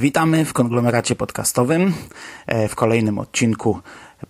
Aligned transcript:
Witamy 0.00 0.44
w 0.44 0.52
konglomeracie 0.52 1.16
podcastowym 1.16 1.92
e, 2.46 2.68
w 2.68 2.74
kolejnym 2.74 3.18
odcinku 3.18 3.78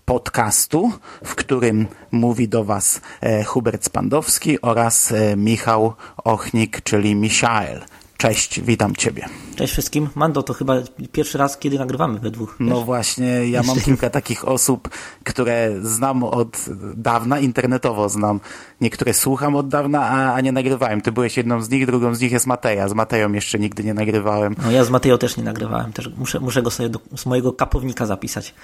podcastu, 0.05 0.93
w 1.25 1.35
którym 1.35 1.87
mówi 2.11 2.49
do 2.49 2.65
Was 2.65 3.01
e, 3.21 3.45
Hubert 3.45 3.85
Spandowski 3.85 4.61
oraz 4.61 5.13
e, 5.13 5.37
Michał 5.37 5.95
Ochnik, 6.25 6.81
czyli 6.83 7.15
Michael. 7.15 7.81
Cześć, 8.17 8.61
witam 8.61 8.97
Ciebie. 8.97 9.27
Cześć 9.61 9.73
wszystkim. 9.73 10.09
Mando, 10.15 10.43
to 10.43 10.55
chyba 10.55 10.75
pierwszy 11.13 11.39
raz, 11.39 11.59
kiedy 11.59 11.79
nagrywamy 11.79 12.19
we 12.19 12.31
dwóch. 12.31 12.57
No 12.61 12.77
wiesz? 12.77 12.85
właśnie, 12.85 13.27
ja 13.27 13.63
mam 13.63 13.81
kilka 13.81 14.11
takich 14.11 14.49
osób, 14.49 14.89
które 15.25 15.71
znam 15.83 16.23
od 16.23 16.65
dawna, 16.97 17.39
internetowo 17.39 18.09
znam. 18.09 18.41
Niektóre 18.81 19.15
słucham 19.15 19.57
od 19.57 19.69
dawna, 19.69 20.01
a, 20.01 20.35
a 20.35 20.41
nie 20.41 20.53
nagrywałem. 20.53 21.01
Ty 21.01 21.13
byłeś 21.13 21.37
jedną 21.37 21.63
z 21.63 21.71
nich, 21.71 21.87
drugą 21.87 22.15
z 22.15 22.21
nich 22.21 22.33
jest 22.33 22.47
Mateja. 22.47 22.89
Z 22.89 22.95
Mateją 22.95 23.33
jeszcze 23.33 23.59
nigdy 23.59 23.85
nie 23.85 23.95
nagrywałem. 23.95 24.55
No 24.63 24.71
ja 24.71 24.85
z 24.85 24.91
Mateo 24.91 25.19
też 25.19 25.37
nie 25.37 25.45
nagrywałem. 25.45 25.93
Też 25.93 26.11
muszę, 26.17 26.41
muszę 26.41 26.63
go 26.63 26.71
sobie 26.71 26.89
do, 26.89 27.01
z 27.17 27.27
mojego 27.27 27.53
kapownika 27.53 28.07
zapisać. 28.07 28.55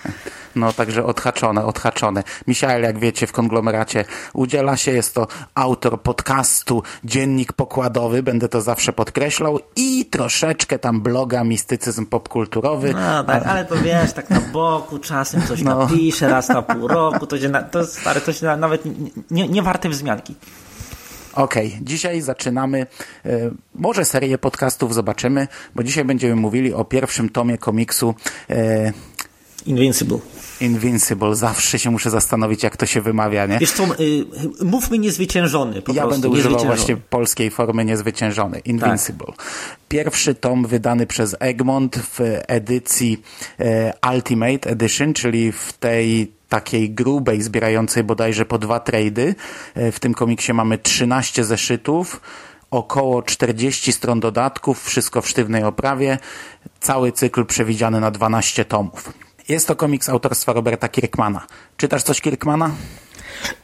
No 0.55 0.73
także 0.73 1.05
odhaczone, 1.05 1.65
odhaczone. 1.65 2.23
Michael, 2.47 2.83
jak 2.83 2.99
wiecie, 2.99 3.27
w 3.27 3.33
konglomeracie 3.33 4.05
udziela 4.33 4.77
się. 4.77 4.93
Jest 4.93 5.15
to 5.15 5.27
autor 5.55 6.03
podcastu 6.03 6.83
Dziennik 7.05 7.53
Pokładowy, 7.53 8.23
będę 8.23 8.49
to 8.49 8.61
zawsze 8.61 8.93
podkreślał, 8.93 9.61
i 9.77 10.07
troszeczkę 10.07 10.79
tam 10.87 11.01
bloga 11.01 11.45
Mistycyzm 11.45 12.07
Popkulturowy. 12.07 12.95
No 12.95 13.25
tak, 13.25 13.47
ale 13.47 13.65
to 13.65 13.77
wiesz, 13.77 14.13
tak 14.13 14.31
na 14.31 14.41
boku 14.41 14.99
czasem 14.99 15.43
coś 15.43 15.63
No. 15.63 15.79
napisze, 15.79 16.29
raz 16.29 16.49
na 16.49 16.63
pół 16.63 16.89
roku, 16.89 17.27
to, 17.27 17.37
na, 17.51 17.63
to, 17.63 17.87
stary, 17.87 18.21
to 18.21 18.33
się 18.33 18.47
na, 18.47 18.57
nawet 18.57 18.85
nie, 18.85 19.11
nie, 19.31 19.49
nie 19.49 19.63
warte 19.63 19.89
wzmianki. 19.89 20.35
Okej, 21.35 21.79
dzisiaj 21.83 22.21
zaczynamy 22.21 22.87
e, 23.25 23.51
może 23.75 24.05
serię 24.05 24.39
podcastów, 24.39 24.95
zobaczymy, 24.95 25.49
bo 25.75 25.83
dzisiaj 25.83 26.05
będziemy 26.05 26.37
mówili 26.37 26.75
o 26.75 26.85
pierwszym 26.85 27.29
tomie 27.29 27.59
komiksu 27.59 28.15
e, 28.51 28.93
Invincible. 29.67 30.19
Invincible. 30.61 31.37
Zawsze 31.37 31.79
się 31.79 31.91
muszę 31.91 32.11
zastanowić, 32.11 32.63
jak 32.63 32.77
to 32.77 32.87
się 32.87 33.01
wymawia, 33.01 33.47
nie? 33.47 33.59
Wiesz 33.59 33.73
co, 33.73 33.85
y, 33.85 34.25
mówmy 34.65 34.99
niezwyciężony 34.99 35.83
po 35.83 35.93
Ja 35.93 36.03
prostu. 36.03 36.21
będę 36.23 36.39
używał 36.39 36.65
właśnie 36.65 36.97
polskiej 36.97 37.51
formy 37.51 37.85
niezwyciężony. 37.85 38.59
Invincible. 38.59 39.33
Pierwszy 39.89 40.35
tom 40.35 40.67
wydany 40.67 41.07
przez 41.07 41.37
Egmont 41.41 41.97
w 41.97 42.21
edycji 42.49 43.23
e, 43.61 43.93
Ultimate 44.15 44.71
Edition, 44.71 45.15
czyli 45.15 45.53
w 45.53 45.73
tej 45.73 46.33
takiej 46.49 46.91
grubej, 46.91 47.43
zbierającej 47.43 48.05
bodajże 48.05 48.45
po 48.45 48.59
dwa 48.59 48.81
trady. 48.81 49.35
E, 49.75 49.93
w 49.93 50.01
tym 50.01 50.15
komiksie 50.15 50.53
mamy 50.53 50.79
13 50.79 51.45
zeszytów, 51.45 52.21
około 52.71 53.23
40 53.23 53.93
stron 53.93 54.21
dodatków, 54.21 54.85
wszystko 54.85 55.23
w 55.23 55.29
sztywnej 55.29 55.65
oprawie. 55.65 56.19
Cały 56.81 57.13
cykl 57.13 57.45
przewidziany 57.45 58.01
na 58.01 58.11
12 58.11 58.65
tomów. 58.65 59.13
Jest 59.49 59.69
to 59.69 59.77
komiks 59.77 60.09
autorstwa 60.09 60.53
Roberta 60.53 60.89
Kirkmana. 60.89 61.47
Czytasz 61.77 62.03
coś 62.03 62.21
Kirkmana? 62.21 62.71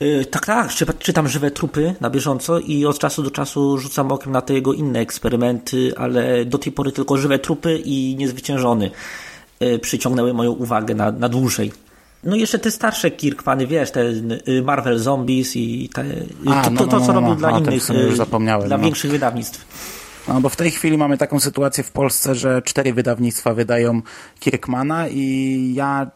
Y, 0.02 0.26
Tak, 0.30 0.46
tak, 0.46 0.68
czyta- 0.70 0.92
czytam 0.92 1.28
żywe 1.28 1.50
trupy 1.50 1.94
na 2.00 2.10
bieżąco 2.10 2.58
i 2.58 2.86
od 2.86 2.98
czasu 2.98 3.22
do 3.22 3.30
czasu 3.30 3.78
rzucam 3.78 4.12
okiem 4.12 4.32
na 4.32 4.40
te 4.42 4.54
jego 4.54 4.72
inne 4.72 5.00
eksperymenty, 5.00 5.92
ale 5.96 6.44
do 6.44 6.58
tej 6.58 6.72
pory 6.72 6.92
tylko 6.92 7.16
żywe 7.16 7.38
trupy 7.38 7.78
i 7.84 8.16
niezwyciężony 8.18 8.90
y, 9.62 9.78
przyciągnęły 9.78 10.34
moją 10.34 10.50
uwagę 10.52 10.94
na, 10.94 11.12
na 11.12 11.28
dłużej. 11.28 11.72
No 12.24 12.36
i 12.36 12.40
jeszcze 12.40 12.58
te 12.58 12.70
starsze 12.70 13.10
Kirkmany, 13.10 13.66
wiesz, 13.66 13.90
te 13.90 14.00
y, 14.48 14.62
Marvel 14.64 14.98
Zombies 14.98 15.56
i 15.56 15.88
te, 15.94 16.02
y, 16.02 16.26
A, 16.50 16.62
to, 16.62 16.70
no, 16.70 16.80
to, 16.80 16.86
to 16.86 16.98
no, 17.00 17.06
co 17.06 17.12
no, 17.12 17.20
robił 17.20 17.30
no. 17.30 17.36
dla 17.36 17.58
innych, 17.58 17.88
już 17.88 17.90
y, 17.90 18.16
zapomniałem, 18.16 18.68
dla 18.68 18.76
no. 18.78 18.84
większych 18.84 19.10
wydawnictw. 19.10 19.66
No 20.28 20.40
bo 20.40 20.48
w 20.48 20.56
tej 20.56 20.70
chwili 20.70 20.98
mamy 20.98 21.18
taką 21.18 21.40
sytuację 21.40 21.84
w 21.84 21.90
Polsce, 21.90 22.34
że 22.34 22.62
cztery 22.62 22.92
wydawnictwa 22.92 23.54
wydają 23.54 24.02
Kirkmana 24.40 25.08
i 25.08 25.72
ja 25.74 26.10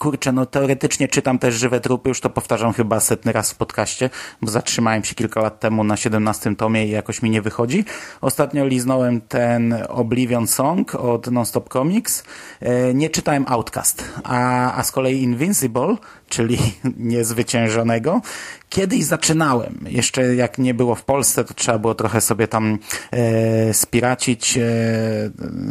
kurczę, 0.00 0.32
no 0.32 0.46
teoretycznie 0.46 1.08
czytam 1.08 1.38
też 1.38 1.54
Żywe 1.54 1.80
Trupy, 1.80 2.08
już 2.08 2.20
to 2.20 2.30
powtarzam 2.30 2.72
chyba 2.72 3.00
setny 3.00 3.32
raz 3.32 3.52
w 3.52 3.54
podcaście, 3.54 4.10
bo 4.42 4.50
zatrzymałem 4.50 5.04
się 5.04 5.14
kilka 5.14 5.40
lat 5.40 5.60
temu 5.60 5.84
na 5.84 5.96
17 5.96 6.56
tomie 6.56 6.86
i 6.86 6.90
jakoś 6.90 7.22
mi 7.22 7.30
nie 7.30 7.42
wychodzi. 7.42 7.84
Ostatnio 8.20 8.66
liznąłem 8.66 9.20
ten 9.20 9.74
Oblivion 9.88 10.46
Song 10.46 10.94
od 10.94 11.30
Nonstop 11.30 11.68
Comics. 11.68 12.24
E, 12.60 12.94
Nie 12.94 13.10
czytałem 13.10 13.44
Outcast, 13.48 14.04
a, 14.24 14.72
a 14.74 14.82
z 14.82 14.92
kolei 14.92 15.22
Invincible, 15.22 15.96
czyli 16.28 16.58
niezwyciężonego, 17.14 18.20
kiedyś 18.68 19.04
zaczynałem. 19.04 19.84
Jeszcze 19.88 20.34
jak 20.34 20.58
nie 20.58 20.74
było 20.74 20.94
w 20.94 21.04
Polsce, 21.04 21.44
to 21.44 21.54
trzeba 21.54 21.78
było 21.78 21.94
trochę 21.94 22.20
sobie 22.20 22.48
tam 22.48 22.78
e, 23.10 23.74
spiracić. 23.74 24.58
E, 24.58 24.62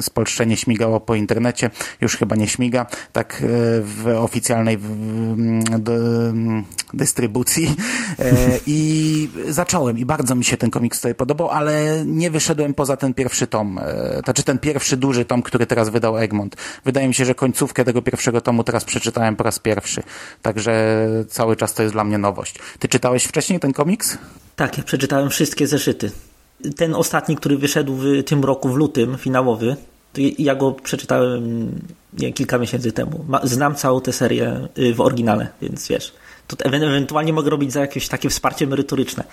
spolszczenie 0.02 0.58
śmigało 0.58 1.00
po 1.00 1.16
internecie. 1.16 1.70
Już 2.02 2.18
chyba 2.18 2.36
nie 2.36 2.48
śmiga. 2.48 2.86
Tak 3.14 3.34
e, 3.34 3.46
w 3.82 4.19
oficjalnej 4.22 4.80
dystrybucji. 6.94 7.76
E, 8.20 8.36
I 8.68 9.30
zacząłem 9.48 9.98
i 9.98 10.06
bardzo 10.06 10.36
mi 10.36 10.46
się 10.46 10.58
ten 10.58 10.70
komiks 10.70 10.98
tutaj 10.98 11.16
podobał, 11.16 11.50
ale 11.50 12.04
nie 12.06 12.32
wyszedłem 12.32 12.74
poza 12.74 12.98
ten 12.98 13.14
pierwszy 13.14 13.48
tom. 13.48 13.80
E, 13.80 14.22
znaczy 14.24 14.44
ten 14.44 14.60
pierwszy 14.60 14.98
duży 14.98 15.26
tom, 15.26 15.42
który 15.42 15.66
teraz 15.66 15.90
wydał 15.90 16.18
Egmont. 16.18 16.56
Wydaje 16.86 17.08
mi 17.08 17.14
się, 17.14 17.26
że 17.26 17.36
końcówkę 17.36 17.86
tego 17.86 18.02
pierwszego 18.02 18.42
tomu 18.42 18.64
teraz 18.64 18.86
przeczytałem 18.86 19.36
po 19.36 19.44
raz 19.44 19.60
pierwszy. 19.60 20.04
Także 20.42 21.06
cały 21.30 21.56
czas 21.56 21.74
to 21.74 21.84
jest 21.84 21.96
dla 21.96 22.04
mnie 22.04 22.18
nowość. 22.18 22.56
Ty 22.80 22.88
czytałeś 22.88 23.24
wcześniej 23.24 23.60
ten 23.60 23.74
komiks? 23.74 24.18
Tak, 24.56 24.78
ja 24.78 24.84
przeczytałem 24.84 25.30
wszystkie 25.30 25.68
zeszyty. 25.68 26.12
Ten 26.78 26.96
ostatni, 26.96 27.36
który 27.36 27.58
wyszedł 27.58 27.96
w 27.96 28.24
tym 28.24 28.44
roku, 28.44 28.70
w 28.70 28.76
lutym, 28.76 29.18
finałowy, 29.18 29.76
ja- 30.18 30.56
go 30.56 30.72
przeczytałem 30.72 31.72
nie, 32.14 32.34
kilka 32.34 32.58
miesięcy 32.58 32.92
temu. 32.92 33.26
Znam 33.44 33.76
całą 33.76 34.02
tę 34.02 34.14
serię 34.14 34.68
y, 34.78 34.94
w 34.94 35.02
oryginale, 35.02 35.48
więc 35.62 35.88
wiesz. 35.88 36.14
To 36.48 36.56
ewe- 36.56 36.88
ewentualnie 36.88 37.34
mogę 37.34 37.50
robić 37.50 37.72
za 37.74 37.82
jakieś 37.82 38.08
takie 38.08 38.30
wsparcie 38.30 38.68
merytoryczne. 38.68 39.24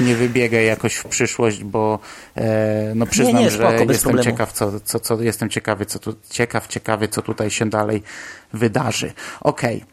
Nie 0.00 0.16
wybiegaj 0.16 0.66
jakoś 0.66 0.94
w 0.94 1.04
przyszłość, 1.04 1.64
bo 1.64 1.98
e, 2.36 2.92
no 2.94 3.06
przyznam, 3.06 3.42
nie, 3.42 3.50
spoko, 3.50 3.70
że 3.70 3.84
jestem 3.84 3.98
problemu. 3.98 4.22
ciekaw, 4.30 4.52
co, 4.52 4.80
co, 4.80 5.00
co 5.00 5.22
jestem 5.22 5.48
ciekawy, 5.50 5.86
co 5.86 5.98
tu 5.98 6.14
ciekaw, 6.30 6.66
ciekawy, 6.68 7.08
co 7.08 7.22
tutaj 7.22 7.50
się 7.50 7.70
dalej 7.70 8.02
wydarzy. 8.52 9.12
Okej. 9.40 9.84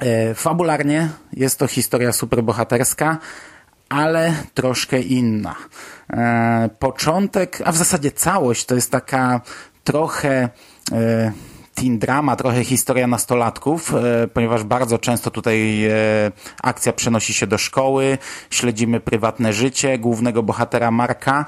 E, 0.00 0.34
Fabularnie 0.34 1.08
jest 1.32 1.58
to 1.58 1.66
historia 1.66 2.12
superbohaterska, 2.12 3.18
ale 3.94 4.34
troszkę 4.54 5.00
inna. 5.00 5.54
E, 6.12 6.70
Początek, 6.78 7.62
a 7.64 7.72
w 7.72 7.76
zasadzie 7.76 8.10
całość 8.10 8.64
to 8.64 8.74
jest 8.74 8.90
taka 8.90 9.40
trochę 9.84 10.48
e, 10.92 11.32
teen 11.74 11.98
drama, 11.98 12.36
trochę 12.36 12.64
historia 12.64 13.06
nastolatków, 13.06 13.94
e, 13.94 14.28
ponieważ 14.28 14.64
bardzo 14.64 14.98
często 14.98 15.30
tutaj 15.30 15.88
akcja 16.62 16.92
przenosi 16.92 17.34
się 17.34 17.46
do 17.46 17.58
szkoły, 17.58 18.18
śledzimy 18.50 19.00
prywatne 19.00 19.52
życie 19.52 19.98
głównego 19.98 20.42
bohatera 20.42 20.90
Marka, 20.90 21.46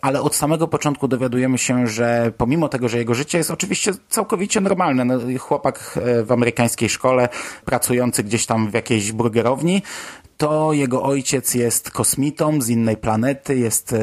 ale 0.00 0.20
od 0.20 0.34
samego 0.34 0.68
początku 0.68 1.08
dowiadujemy 1.08 1.58
się, 1.58 1.86
że 1.86 2.32
pomimo 2.36 2.68
tego, 2.68 2.88
że 2.88 2.98
jego 2.98 3.14
życie 3.14 3.38
jest 3.38 3.50
oczywiście 3.50 3.92
całkowicie 4.08 4.60
normalne, 4.60 5.04
no, 5.04 5.18
chłopak 5.38 5.98
w 6.24 6.32
amerykańskiej 6.32 6.88
szkole, 6.88 7.28
pracujący 7.64 8.24
gdzieś 8.24 8.46
tam 8.46 8.70
w 8.70 8.74
jakiejś 8.74 9.12
burgerowni, 9.12 9.82
to 10.42 10.72
jego 10.72 11.02
ojciec 11.02 11.54
jest 11.54 11.90
kosmitą 11.90 12.60
z 12.62 12.68
innej 12.68 12.96
planety, 12.96 13.56
jest 13.58 13.92
e, 13.92 13.98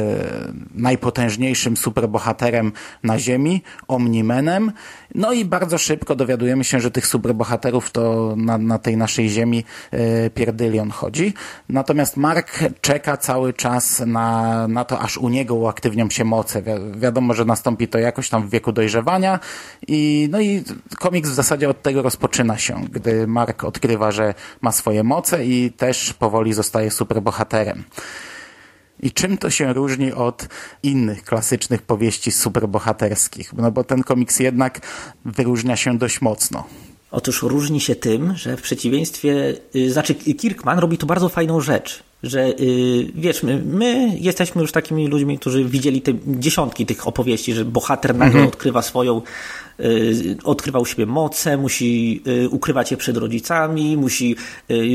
najpotężniejszym 0.75 1.77
superbohaterem 1.77 2.71
na 3.03 3.19
Ziemi, 3.19 3.63
Omnimenem. 3.87 4.71
No 5.15 5.33
i 5.33 5.45
bardzo 5.45 5.77
szybko 5.77 6.15
dowiadujemy 6.15 6.63
się, 6.63 6.79
że 6.79 6.91
tych 6.91 7.07
superbohaterów 7.07 7.91
to 7.91 8.33
na, 8.37 8.57
na 8.57 8.79
tej 8.79 8.97
naszej 8.97 9.29
Ziemi 9.29 9.63
e, 9.91 10.29
pierdylion 10.29 10.91
chodzi. 10.91 11.33
Natomiast 11.69 12.17
Mark 12.17 12.59
czeka 12.81 13.17
cały 13.17 13.53
czas 13.53 14.03
na, 14.05 14.67
na 14.67 14.85
to, 14.85 14.99
aż 14.99 15.17
u 15.17 15.29
niego 15.29 15.55
uaktywnią 15.55 16.09
się 16.09 16.23
moce. 16.23 16.61
Wi- 16.61 16.99
wiadomo, 16.99 17.33
że 17.33 17.45
nastąpi 17.45 17.87
to 17.87 17.99
jakoś 17.99 18.29
tam 18.29 18.47
w 18.47 18.49
wieku 18.49 18.71
dojrzewania 18.71 19.39
i 19.87 20.27
no 20.31 20.39
i 20.41 20.63
komiks 20.99 21.29
w 21.29 21.33
zasadzie 21.33 21.69
od 21.69 21.81
tego 21.81 22.01
rozpoczyna 22.01 22.57
się, 22.57 22.85
gdy 22.91 23.27
Mark 23.27 23.63
odkrywa, 23.63 24.11
że 24.11 24.33
ma 24.61 24.71
swoje 24.71 25.03
moce 25.03 25.45
i 25.45 25.71
też 25.71 26.13
powoli 26.29 26.53
zostaje 26.53 26.91
superbohaterem. 26.91 27.83
I 28.99 29.11
czym 29.11 29.37
to 29.37 29.49
się 29.49 29.73
różni 29.73 30.13
od 30.13 30.47
innych 30.83 31.23
klasycznych 31.23 31.81
powieści 31.81 32.31
superbohaterskich? 32.31 33.53
No 33.53 33.71
bo 33.71 33.83
ten 33.83 34.03
komiks 34.03 34.39
jednak 34.39 34.79
wyróżnia 35.25 35.75
się 35.75 35.97
dość 35.97 36.21
mocno. 36.21 36.63
Otóż 37.11 37.43
różni 37.43 37.81
się 37.81 37.95
tym, 37.95 38.35
że 38.35 38.57
w 38.57 38.61
przeciwieństwie, 38.61 39.55
y, 39.75 39.91
znaczy 39.91 40.15
Kirkman 40.15 40.79
robi 40.79 40.97
tu 40.97 41.05
bardzo 41.05 41.29
fajną 41.29 41.61
rzecz, 41.61 42.03
że 42.23 42.47
y, 42.59 43.11
wiesz, 43.15 43.43
my, 43.43 43.63
my 43.65 44.17
jesteśmy 44.19 44.61
już 44.61 44.71
takimi 44.71 45.07
ludźmi, 45.07 45.39
którzy 45.39 45.65
widzieli 45.65 46.01
te 46.01 46.11
dziesiątki 46.27 46.85
tych 46.85 47.07
opowieści, 47.07 47.53
że 47.53 47.65
bohater 47.65 48.15
nagle 48.15 48.25
mhm. 48.25 48.47
odkrywa 48.47 48.81
swoją, 48.81 49.21
y, 49.79 50.37
odkrywa 50.43 50.79
u 50.79 50.85
siebie 50.85 51.05
moce, 51.05 51.57
musi 51.57 52.23
ukrywać 52.49 52.91
je 52.91 52.97
przed 52.97 53.17
rodzicami, 53.17 53.97
musi 53.97 54.35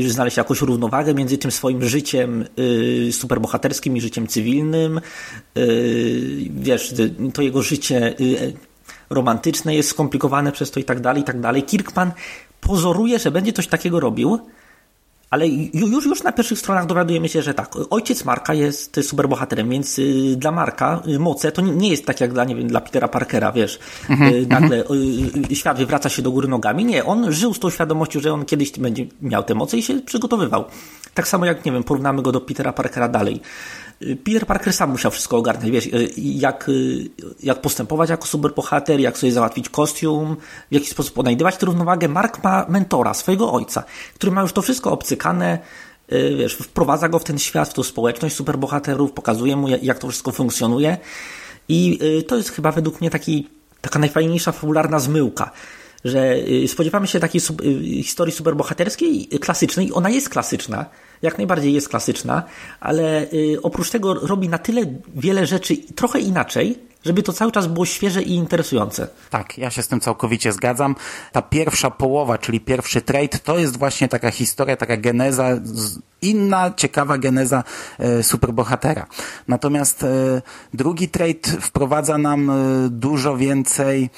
znaleźć 0.07 0.37
jakąś 0.37 0.61
równowagę 0.61 1.13
między 1.13 1.37
tym 1.37 1.51
swoim 1.51 1.83
życiem 1.83 2.45
superbohaterskim 3.11 3.97
i 3.97 4.01
życiem 4.01 4.27
cywilnym. 4.27 5.01
Wiesz, 6.49 6.93
to 7.33 7.41
jego 7.41 7.61
życie 7.61 8.15
romantyczne 9.09 9.75
jest 9.75 9.89
skomplikowane 9.89 10.51
przez 10.51 10.71
to 10.71 10.79
i 10.79 10.83
tak 10.83 10.99
dalej, 10.99 11.21
i 11.21 11.25
tak 11.25 11.39
dalej. 11.39 11.63
Kirkman 11.63 12.11
pozoruje, 12.61 13.19
że 13.19 13.31
będzie 13.31 13.53
coś 13.53 13.67
takiego 13.67 13.99
robił, 13.99 14.39
ale 15.29 15.47
już, 15.47 16.05
już 16.05 16.23
na 16.23 16.31
pierwszych 16.31 16.59
stronach 16.59 16.85
dowiadujemy 16.85 17.29
się, 17.29 17.41
że 17.41 17.53
tak, 17.53 17.71
ojciec 17.89 18.25
Marka 18.25 18.53
jest 18.53 18.99
superbohaterem, 19.01 19.69
więc 19.69 19.99
y, 19.99 20.35
dla 20.37 20.51
Marka 20.51 21.01
y, 21.07 21.19
moce 21.19 21.51
to 21.51 21.61
nie 21.61 21.89
jest 21.89 22.05
tak 22.05 22.21
jak 22.21 22.33
dla, 22.33 22.43
nie 22.43 22.55
wiem, 22.55 22.67
dla 22.67 22.81
Petera 22.81 23.07
Parkera, 23.07 23.51
wiesz, 23.51 23.79
mhm, 24.09 24.33
y, 24.33 24.47
nagle 24.47 24.83
świat 25.53 25.77
wywraca 25.77 26.09
się 26.09 26.21
do 26.21 26.31
góry 26.31 26.47
nogami. 26.47 26.85
Nie, 26.85 27.05
on 27.05 27.31
żył 27.31 27.53
z 27.53 27.59
tą 27.59 27.69
świadomością, 27.69 28.19
że 28.19 28.33
on 28.33 28.45
kiedyś 28.45 28.71
będzie 28.71 29.05
miał 29.21 29.43
te 29.43 29.55
moce 29.55 29.77
i 29.77 29.83
się 29.83 29.93
przygotowywał. 29.93 30.65
Tak 31.13 31.27
samo 31.27 31.45
jak, 31.45 31.65
nie 31.65 31.71
wiem, 31.71 31.83
porównamy 31.83 32.21
go 32.21 32.31
do 32.31 32.41
Petera 32.41 32.73
Parkera 32.73 33.07
dalej. 33.07 33.41
Peter 33.99 34.45
Parker 34.45 34.73
sam 34.73 34.89
musiał 34.89 35.11
wszystko 35.11 35.37
ogarnąć, 35.37 35.71
wiesz, 35.71 35.85
y, 35.85 36.09
jak, 36.17 36.69
y, 36.69 37.09
jak 37.43 37.61
postępować 37.61 38.09
jako 38.09 38.27
superbohater, 38.27 38.99
jak 38.99 39.17
sobie 39.17 39.31
załatwić 39.31 39.69
kostium, 39.69 40.35
w 40.71 40.73
jaki 40.73 40.85
sposób 40.85 41.19
odnajdywać 41.19 41.57
tę 41.57 41.65
równowagę. 41.65 42.07
Mark 42.07 42.43
ma 42.43 42.65
mentora, 42.69 43.13
swojego 43.13 43.51
ojca, 43.51 43.83
który 44.15 44.31
ma 44.31 44.41
już 44.41 44.53
to 44.53 44.61
wszystko 44.61 44.91
obcykane, 44.91 45.59
y, 46.11 46.35
wiesz, 46.37 46.53
wprowadza 46.53 47.09
go 47.09 47.19
w 47.19 47.23
ten 47.23 47.39
świat, 47.39 47.69
w 47.69 47.73
tą 47.73 47.83
społeczność 47.83 48.35
superbohaterów, 48.35 49.11
pokazuje 49.11 49.55
mu, 49.55 49.67
jak 49.67 49.99
to 49.99 50.07
wszystko 50.09 50.31
funkcjonuje 50.31 50.97
i 51.69 51.99
to 52.27 52.37
jest 52.37 52.49
chyba 52.49 52.71
według 52.71 53.01
mnie 53.01 53.09
taki, 53.09 53.47
taka 53.81 53.99
najfajniejsza 53.99 54.51
fabularna 54.51 54.99
zmyłka 54.99 55.51
że 56.05 56.35
spodziewamy 56.67 57.07
się 57.07 57.19
takiej 57.19 57.41
historii 58.03 58.33
superbohaterskiej, 58.33 59.27
klasycznej. 59.27 59.91
Ona 59.93 60.09
jest 60.09 60.29
klasyczna, 60.29 60.85
jak 61.21 61.37
najbardziej 61.37 61.73
jest 61.73 61.89
klasyczna, 61.89 62.43
ale 62.79 63.23
y, 63.33 63.57
oprócz 63.63 63.89
tego 63.89 64.13
robi 64.13 64.49
na 64.49 64.57
tyle 64.57 64.81
wiele 65.15 65.45
rzeczy 65.45 65.77
trochę 65.77 66.19
inaczej, 66.19 66.79
żeby 67.05 67.23
to 67.23 67.33
cały 67.33 67.51
czas 67.51 67.67
było 67.67 67.85
świeże 67.85 68.23
i 68.23 68.33
interesujące. 68.33 69.07
Tak, 69.29 69.57
ja 69.57 69.69
się 69.69 69.83
z 69.83 69.87
tym 69.87 69.99
całkowicie 69.99 70.51
zgadzam. 70.51 70.95
Ta 71.31 71.41
pierwsza 71.41 71.91
połowa, 71.91 72.37
czyli 72.37 72.59
pierwszy 72.59 73.01
trade, 73.01 73.39
to 73.43 73.57
jest 73.57 73.77
właśnie 73.77 74.07
taka 74.07 74.31
historia, 74.31 74.77
taka 74.77 74.97
geneza, 74.97 75.49
inna, 76.21 76.73
ciekawa 76.77 77.17
geneza 77.17 77.63
e, 77.99 78.23
superbohatera. 78.23 79.07
Natomiast 79.47 80.03
e, 80.03 80.41
drugi 80.73 81.09
trade 81.09 81.61
wprowadza 81.61 82.17
nam 82.17 82.49
e, 82.49 82.53
dużo 82.89 83.37
więcej 83.37 84.09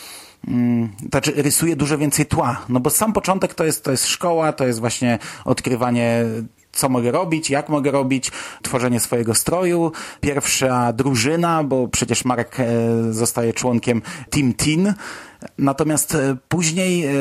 znaczy 1.10 1.34
rysuje 1.36 1.76
dużo 1.76 1.98
więcej 1.98 2.26
tła, 2.26 2.66
no 2.70 2.80
bo 2.80 2.90
sam 2.90 3.14
początek 3.14 3.54
to 3.54 3.66
jest, 3.66 3.84
to 3.84 3.92
jest 3.92 4.08
szkoła, 4.08 4.54
to 4.54 4.68
jest 4.68 4.80
właśnie 4.80 5.20
odkrywanie 5.46 6.26
co 6.78 6.90
mogę 6.90 7.12
robić, 7.12 7.50
jak 7.50 7.70
mogę 7.70 7.92
robić, 7.92 8.32
tworzenie 8.62 9.00
swojego 9.00 9.36
stroju, 9.36 9.92
pierwsza 10.22 10.94
drużyna, 10.94 11.64
bo 11.64 11.88
przecież 11.88 12.26
Marek 12.26 12.60
e, 12.60 12.66
zostaje 13.14 13.54
członkiem 13.54 14.02
Team 14.30 14.54
Teen, 14.54 14.94
Natomiast 15.58 16.16
e, 16.16 16.38
później 16.48 17.06
e, 17.06 17.12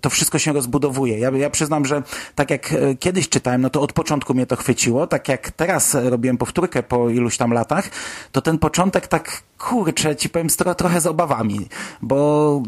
to 0.00 0.10
wszystko 0.10 0.38
się 0.38 0.52
rozbudowuje. 0.52 1.18
Ja, 1.18 1.30
ja 1.30 1.50
przyznam, 1.50 1.84
że 1.84 2.02
tak 2.34 2.50
jak 2.50 2.74
kiedyś 3.00 3.28
czytałem, 3.28 3.62
no 3.62 3.70
to 3.70 3.80
od 3.80 3.92
początku 3.92 4.34
mnie 4.34 4.46
to 4.46 4.56
chwyciło. 4.56 5.06
Tak 5.06 5.28
jak 5.28 5.50
teraz 5.50 5.94
robiłem 5.94 6.38
powtórkę 6.38 6.82
po 6.82 7.10
iluś 7.10 7.36
tam 7.36 7.52
latach, 7.52 7.90
to 8.32 8.40
ten 8.40 8.58
początek 8.58 9.06
tak, 9.06 9.42
kurczę, 9.58 10.16
ci 10.16 10.28
powiem 10.28 10.48
trochę 10.76 11.00
z 11.00 11.06
obawami, 11.06 11.68
bo 12.02 12.62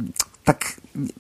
tak 0.45 0.73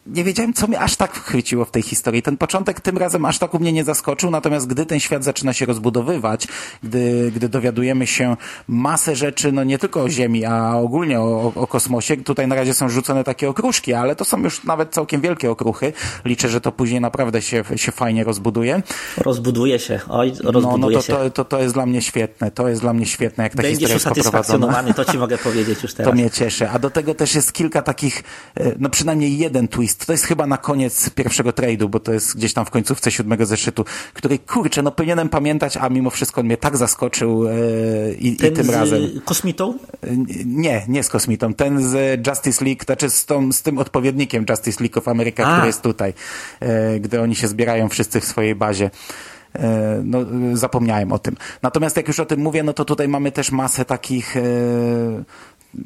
nie 0.06 0.24
wiedziałem, 0.24 0.52
co 0.52 0.66
mnie 0.66 0.80
aż 0.80 0.96
tak 0.96 1.12
chwyciło 1.12 1.64
w 1.64 1.70
tej 1.70 1.82
historii. 1.82 2.22
Ten 2.22 2.36
początek 2.36 2.80
tym 2.80 2.98
razem 2.98 3.24
aż 3.24 3.38
tak 3.38 3.54
u 3.54 3.58
mnie 3.58 3.72
nie 3.72 3.84
zaskoczył, 3.84 4.30
natomiast 4.30 4.66
gdy 4.66 4.86
ten 4.86 5.00
świat 5.00 5.24
zaczyna 5.24 5.52
się 5.52 5.66
rozbudowywać, 5.66 6.48
gdy, 6.82 7.32
gdy 7.34 7.48
dowiadujemy 7.48 8.06
się 8.06 8.36
masę 8.68 9.16
rzeczy, 9.16 9.52
no 9.52 9.64
nie 9.64 9.78
tylko 9.78 10.02
o 10.02 10.08
Ziemi, 10.08 10.44
a 10.44 10.76
ogólnie 10.76 11.20
o, 11.20 11.52
o 11.54 11.66
kosmosie, 11.66 12.16
tutaj 12.16 12.48
na 12.48 12.54
razie 12.54 12.74
są 12.74 12.88
rzucone 12.88 13.24
takie 13.24 13.48
okruszki, 13.48 13.92
ale 13.92 14.16
to 14.16 14.24
są 14.24 14.42
już 14.42 14.64
nawet 14.64 14.90
całkiem 14.90 15.20
wielkie 15.20 15.50
okruchy. 15.50 15.92
Liczę, 16.24 16.48
że 16.48 16.60
to 16.60 16.72
później 16.72 17.00
naprawdę 17.00 17.42
się, 17.42 17.64
się 17.76 17.92
fajnie 17.92 18.24
rozbuduje. 18.24 18.82
Rozbuduje 19.16 19.78
się, 19.78 20.00
oj, 20.08 20.32
rozbuduje 20.44 20.78
no, 20.78 20.88
no 20.88 20.90
to, 20.90 21.02
się. 21.02 21.12
To, 21.12 21.30
to, 21.30 21.44
to 21.44 21.62
jest 21.62 21.74
dla 21.74 21.86
mnie 21.86 22.02
świetne, 22.02 22.50
to 22.50 22.68
jest 22.68 22.80
dla 22.80 22.92
mnie 22.92 23.06
świetne, 23.06 23.44
jak 23.44 23.54
ta 23.54 23.62
Będziesz 23.62 23.90
historia 23.90 24.16
jest 24.16 24.30
poprowadzona. 24.30 24.94
to 24.94 25.04
ci 25.04 25.18
mogę 25.18 25.38
powiedzieć 25.38 25.82
już 25.82 25.94
teraz. 25.94 26.10
To 26.10 26.14
mnie 26.14 26.30
cieszy, 26.30 26.68
a 26.68 26.78
do 26.78 26.90
tego 26.90 27.14
też 27.14 27.34
jest 27.34 27.52
kilka 27.52 27.82
takich, 27.82 28.22
e, 28.56 28.72
no 28.78 28.90
przynajmniej 28.90 29.38
jeden 29.38 29.61
jeden 29.62 29.68
twist. 29.68 30.06
To 30.06 30.12
jest 30.12 30.24
chyba 30.24 30.46
na 30.46 30.58
koniec 30.58 31.10
pierwszego 31.10 31.50
trade'u, 31.50 31.88
bo 31.88 32.00
to 32.00 32.12
jest 32.12 32.36
gdzieś 32.36 32.52
tam 32.52 32.64
w 32.64 32.70
końcówce 32.70 33.10
siódmego 33.10 33.46
zeszytu, 33.46 33.84
który 34.14 34.38
kurczę, 34.38 34.82
no 34.82 34.90
powinienem 34.90 35.28
pamiętać, 35.28 35.76
a 35.76 35.88
mimo 35.88 36.10
wszystko 36.10 36.40
on 36.40 36.46
mnie 36.46 36.56
tak 36.56 36.76
zaskoczył 36.76 37.48
e, 37.48 37.52
i, 38.14 38.28
i 38.28 38.52
tym 38.52 38.64
z 38.64 38.68
razem. 38.68 39.20
kosmitą? 39.24 39.78
Nie, 40.46 40.84
nie 40.88 41.02
z 41.02 41.08
kosmitą. 41.08 41.54
Ten 41.54 41.88
z 41.88 42.26
Justice 42.26 42.64
League, 42.64 42.84
znaczy 42.86 43.10
z, 43.10 43.26
tą, 43.26 43.52
z 43.52 43.62
tym 43.62 43.78
odpowiednikiem 43.78 44.44
Justice 44.48 44.84
League 44.84 44.98
of 44.98 45.08
America, 45.08 45.44
a. 45.44 45.52
który 45.52 45.66
jest 45.66 45.82
tutaj, 45.82 46.14
e, 46.60 47.00
gdy 47.00 47.20
oni 47.20 47.34
się 47.34 47.48
zbierają 47.48 47.88
wszyscy 47.88 48.20
w 48.20 48.24
swojej 48.24 48.54
bazie 48.54 48.90
e, 49.54 50.00
no, 50.04 50.18
zapomniałem 50.52 51.12
o 51.12 51.18
tym. 51.18 51.36
Natomiast 51.62 51.96
jak 51.96 52.08
już 52.08 52.20
o 52.20 52.26
tym 52.26 52.40
mówię, 52.40 52.62
no 52.62 52.72
to 52.72 52.84
tutaj 52.84 53.08
mamy 53.08 53.32
też 53.32 53.50
masę 53.50 53.84
takich 53.84 54.36
e, 54.36 54.40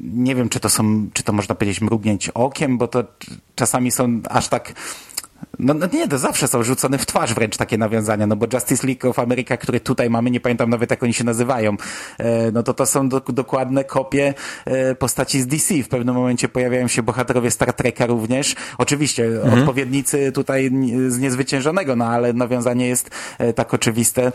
nie 0.01 0.35
wiem, 0.35 0.49
czy 0.49 0.59
to 0.59 0.69
są, 0.69 1.09
czy 1.13 1.23
to 1.23 1.33
można 1.33 1.55
powiedzieć 1.55 1.81
mrugnięć 1.81 2.29
okiem, 2.29 2.77
bo 2.77 2.87
to 2.87 3.03
czasami 3.55 3.91
są 3.91 4.21
aż 4.29 4.47
tak 4.47 4.73
no, 5.59 5.73
no 5.73 5.87
nie, 5.93 6.07
to 6.07 6.17
zawsze 6.17 6.47
są 6.47 6.63
rzucone 6.63 6.97
w 6.97 7.05
twarz 7.05 7.33
wręcz 7.33 7.57
takie 7.57 7.77
nawiązania, 7.77 8.27
no 8.27 8.35
bo 8.35 8.45
Justice 8.53 8.87
League 8.87 9.09
of 9.09 9.19
America, 9.19 9.57
które 9.57 9.79
tutaj 9.79 10.09
mamy, 10.09 10.31
nie 10.31 10.39
pamiętam 10.39 10.69
nawet 10.69 10.91
jak 10.91 11.03
oni 11.03 11.13
się 11.13 11.23
nazywają, 11.23 11.77
e, 12.17 12.51
no 12.51 12.63
to 12.63 12.73
to 12.73 12.85
są 12.85 13.09
do, 13.09 13.19
dokładne 13.19 13.83
kopie 13.83 14.33
e, 14.65 14.95
postaci 14.95 15.41
z 15.41 15.47
DC. 15.47 15.83
W 15.83 15.87
pewnym 15.87 16.15
momencie 16.15 16.49
pojawiają 16.49 16.87
się 16.87 17.03
bohaterowie 17.03 17.51
Star 17.51 17.73
Treka 17.73 18.05
również. 18.05 18.55
Oczywiście 18.77 19.25
mhm. 19.25 19.59
odpowiednicy 19.59 20.31
tutaj 20.31 20.71
z 21.07 21.19
niezwyciężonego, 21.19 21.95
no 21.95 22.05
ale 22.05 22.33
nawiązanie 22.33 22.87
jest 22.87 23.09
e, 23.37 23.53
tak 23.53 23.73
oczywiste, 23.73 24.31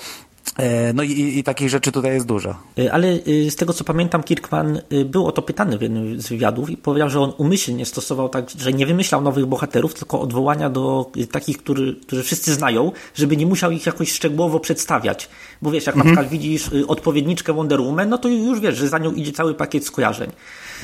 no 0.95 1.03
i, 1.03 1.39
i 1.39 1.45
takich 1.45 1.69
rzeczy 1.69 1.93
tutaj 1.93 2.15
jest 2.15 2.27
dużo. 2.27 2.55
E, 2.79 2.93
ale 2.93 3.09
e, 3.09 3.51
z 3.51 3.57
tego 3.57 3.73
co 3.73 3.85
pamiętam, 3.85 4.23
Kirkman 4.23 4.81
był 5.07 5.27
o 5.27 5.33
to 5.33 5.43
pytany 5.43 5.79
w 5.79 5.83
jednym 5.83 6.21
z 6.21 6.29
wywiadów 6.29 6.71
i 6.71 6.77
powiedział, 6.77 7.11
że 7.11 7.21
on 7.21 7.33
umyślnie 7.39 7.87
stosował 7.87 8.29
tak, 8.29 8.51
że 8.59 8.73
nie 8.73 8.87
wymyślał 8.87 9.23
nowych 9.23 9.47
bohaterów, 9.47 9.95
tylko 9.95 10.21
odwołania 10.21 10.71
do 10.71 11.11
takich, 11.33 11.59
który, 11.59 11.95
którzy 11.95 12.23
wszyscy 12.23 12.55
znają, 12.55 12.93
żeby 13.15 13.37
nie 13.37 13.47
musiał 13.47 13.71
ich 13.71 13.87
jakoś 13.87 14.13
szczegółowo 14.13 14.61
przedstawiać. 14.61 15.29
Bo 15.63 15.71
wiesz, 15.71 15.87
jak 15.87 15.97
mhm. 15.97 16.15
na 16.15 16.21
przykład 16.21 16.41
widzisz 16.41 16.71
odpowiedniczkę 16.89 17.53
Wonder 17.53 17.81
Woman, 17.81 18.09
no 18.09 18.19
to 18.19 18.29
już 18.29 18.61
wiesz, 18.61 18.77
że 18.77 18.89
za 18.89 18.99
nią 18.99 19.13
idzie 19.13 19.33
cały 19.33 19.55
pakiet 19.55 19.87
skojarzeń. 19.87 20.31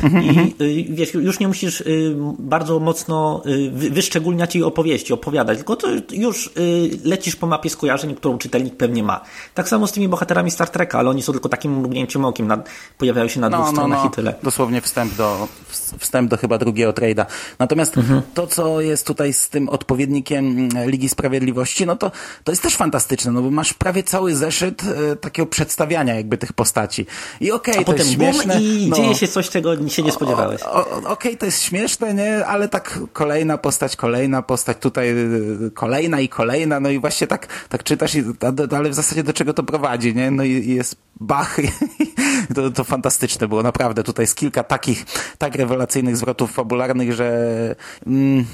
Mhm, 0.03 0.25
I 0.25 0.29
mhm. 0.29 0.51
wiesz, 0.95 1.15
już 1.15 1.41
nie 1.41 1.49
musisz 1.49 1.83
bardzo 2.39 2.81
mocno 2.81 3.43
wyszczególniać 3.73 4.55
jej 4.55 4.65
opowieści, 4.65 5.13
opowiadać, 5.13 5.59
tylko 5.59 5.77
to 5.77 5.89
już 6.13 6.51
lecisz 7.05 7.37
po 7.37 7.47
mapie 7.47 7.71
skojarzeń, 7.71 8.15
którą 8.15 8.39
czytelnik 8.39 8.77
pewnie 8.77 9.03
ma. 9.03 9.21
Tak 9.55 9.69
samo 9.69 9.87
z 9.87 9.93
tymi 9.93 10.09
bohaterami 10.09 10.51
Star 10.51 10.71
Treka, 10.71 10.99
ale 10.99 11.11
oni 11.11 11.23
są 11.23 11.33
tylko 11.33 11.49
takim 11.49 11.79
mrugnięciem 11.79 12.25
okiem, 12.25 12.53
pojawiają 12.99 13.29
się 13.29 13.41
na 13.41 13.51
dwóch 13.51 13.67
no, 13.67 13.73
stronach 13.73 13.99
no, 13.99 14.05
no. 14.05 14.11
i 14.11 14.15
tyle. 14.15 14.35
Dosłownie 14.43 14.81
wstęp 14.81 15.15
do, 15.15 15.49
wstęp 15.99 16.31
do 16.31 16.37
chyba 16.37 16.59
drugiego 16.59 16.93
trade'a. 16.93 17.27
Natomiast 17.59 17.97
mhm. 17.99 18.23
to, 18.35 18.47
co 18.47 18.81
jest 18.81 19.07
tutaj 19.07 19.33
z 19.33 19.49
tym 19.49 19.69
odpowiednikiem 19.69 20.45
mm, 20.45 20.91
Ligi 20.91 21.09
Sprawiedliwości, 21.09 21.87
no 21.87 21.97
to, 21.97 22.11
to 22.45 22.53
jest 22.53 22.63
też 22.63 22.77
fantastyczne, 22.77 23.33
no 23.33 23.43
bo 23.43 23.51
masz 23.51 23.75
prawie 23.75 24.03
cały 24.03 24.35
zeszyt 24.35 24.83
e, 25.13 25.17
takiego 25.17 25.47
przedstawiania 25.47 26.15
jakby 26.15 26.39
tych 26.39 26.53
postaci. 26.53 27.07
I 27.41 27.53
okej, 27.53 27.75
okay, 27.75 27.85
to 27.85 27.95
jest 27.95 28.13
śmieszne. 28.13 28.61
i 28.61 28.89
no, 28.91 28.97
dzieje 28.97 29.15
się 29.15 29.29
coś, 29.29 29.51
czego 29.51 29.89
się 29.89 30.03
nie 30.03 30.13
spodziewałeś. 30.13 30.63
Okej, 30.63 31.05
okay, 31.05 31.37
to 31.37 31.47
jest 31.47 31.63
śmieszne, 31.63 32.15
nie? 32.15 32.47
Ale 32.47 32.69
tak 32.69 33.01
kolejna 33.13 33.59
postać, 33.59 33.97
kolejna 33.97 34.43
postać, 34.43 34.77
tutaj 34.81 35.11
y, 35.11 35.71
kolejna 35.75 36.21
i 36.21 36.29
kolejna, 36.29 36.81
no 36.81 36.91
i 36.91 36.99
właśnie 36.99 37.27
tak, 37.27 37.47
tak 37.69 37.83
czytasz, 37.83 38.15
i, 38.15 38.25
ale 38.77 38.91
w 38.91 38.95
zasadzie 38.95 39.23
do 39.23 39.33
czego 39.33 39.55
to 39.55 39.63
prowadzi, 39.63 40.15
nie? 40.15 40.31
No 40.31 40.45
i, 40.45 40.51
i 40.51 40.75
jest 40.75 40.97
Bach. 41.21 41.57
to, 42.55 42.71
to 42.71 42.85
fantastyczne 42.85 43.49
było, 43.49 43.63
naprawdę. 43.63 44.03
Tutaj 44.03 44.23
jest 44.23 44.37
kilka 44.37 44.65
takich, 44.65 45.05
tak 45.39 45.57
rewelacyjnych 45.69 46.17
zwrotów 46.17 46.53
fabularnych, 46.53 47.13
że... 47.13 47.77
Mm, 48.07 48.45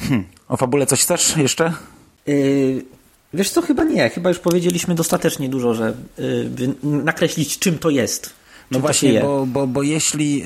hmm. 0.00 0.24
O 0.48 0.56
fabule 0.56 0.86
coś 0.86 1.02
chcesz 1.02 1.36
jeszcze? 1.36 1.72
Yy, 2.26 2.84
Wiesz 3.34 3.50
co, 3.50 3.62
chyba 3.62 3.84
nie. 3.84 4.10
Chyba 4.10 4.28
już 4.28 4.38
powiedzieliśmy 4.38 4.94
dostatecznie 4.94 5.48
dużo, 5.48 5.74
że 5.74 5.94
y, 6.18 6.74
nakreślić 6.82 7.58
czym 7.58 7.78
to 7.78 7.90
jest. 7.90 8.22
Czym 8.22 8.32
No 8.70 8.78
to 8.78 8.78
się 8.78 8.80
właśnie, 8.80 9.20
bo, 9.20 9.46
bo, 9.46 9.66
bo 9.66 9.82
jeśli 9.82 10.42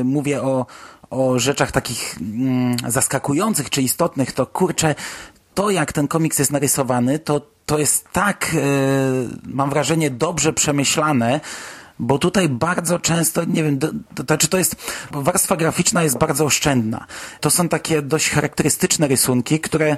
y, 0.00 0.04
mówię 0.04 0.42
o, 0.42 0.66
o 1.10 1.38
rzeczach 1.38 1.72
takich 1.72 2.16
mm, 2.20 2.76
zaskakujących 2.88 3.70
czy 3.70 3.82
istotnych, 3.82 4.32
to 4.32 4.46
kurczę, 4.46 4.94
to 5.54 5.70
jak 5.70 5.92
ten 5.92 6.08
komiks 6.08 6.38
jest 6.38 6.52
narysowany, 6.52 7.18
to, 7.18 7.40
to 7.66 7.78
jest 7.78 8.08
tak, 8.12 8.50
y, 8.54 8.58
mam 9.46 9.70
wrażenie, 9.70 10.10
dobrze 10.10 10.52
przemyślane, 10.52 11.40
bo 11.98 12.18
tutaj 12.18 12.48
bardzo 12.48 12.98
często, 12.98 13.44
nie 13.44 13.62
wiem, 13.62 13.78
to, 13.78 13.88
to 14.14 14.22
znaczy 14.22 14.48
to 14.48 14.58
jest, 14.58 14.76
warstwa 15.12 15.56
graficzna 15.56 16.02
jest 16.02 16.18
bardzo 16.18 16.44
oszczędna. 16.44 17.06
To 17.40 17.50
są 17.50 17.68
takie 17.68 18.02
dość 18.02 18.30
charakterystyczne 18.30 19.08
rysunki, 19.08 19.60
które 19.60 19.96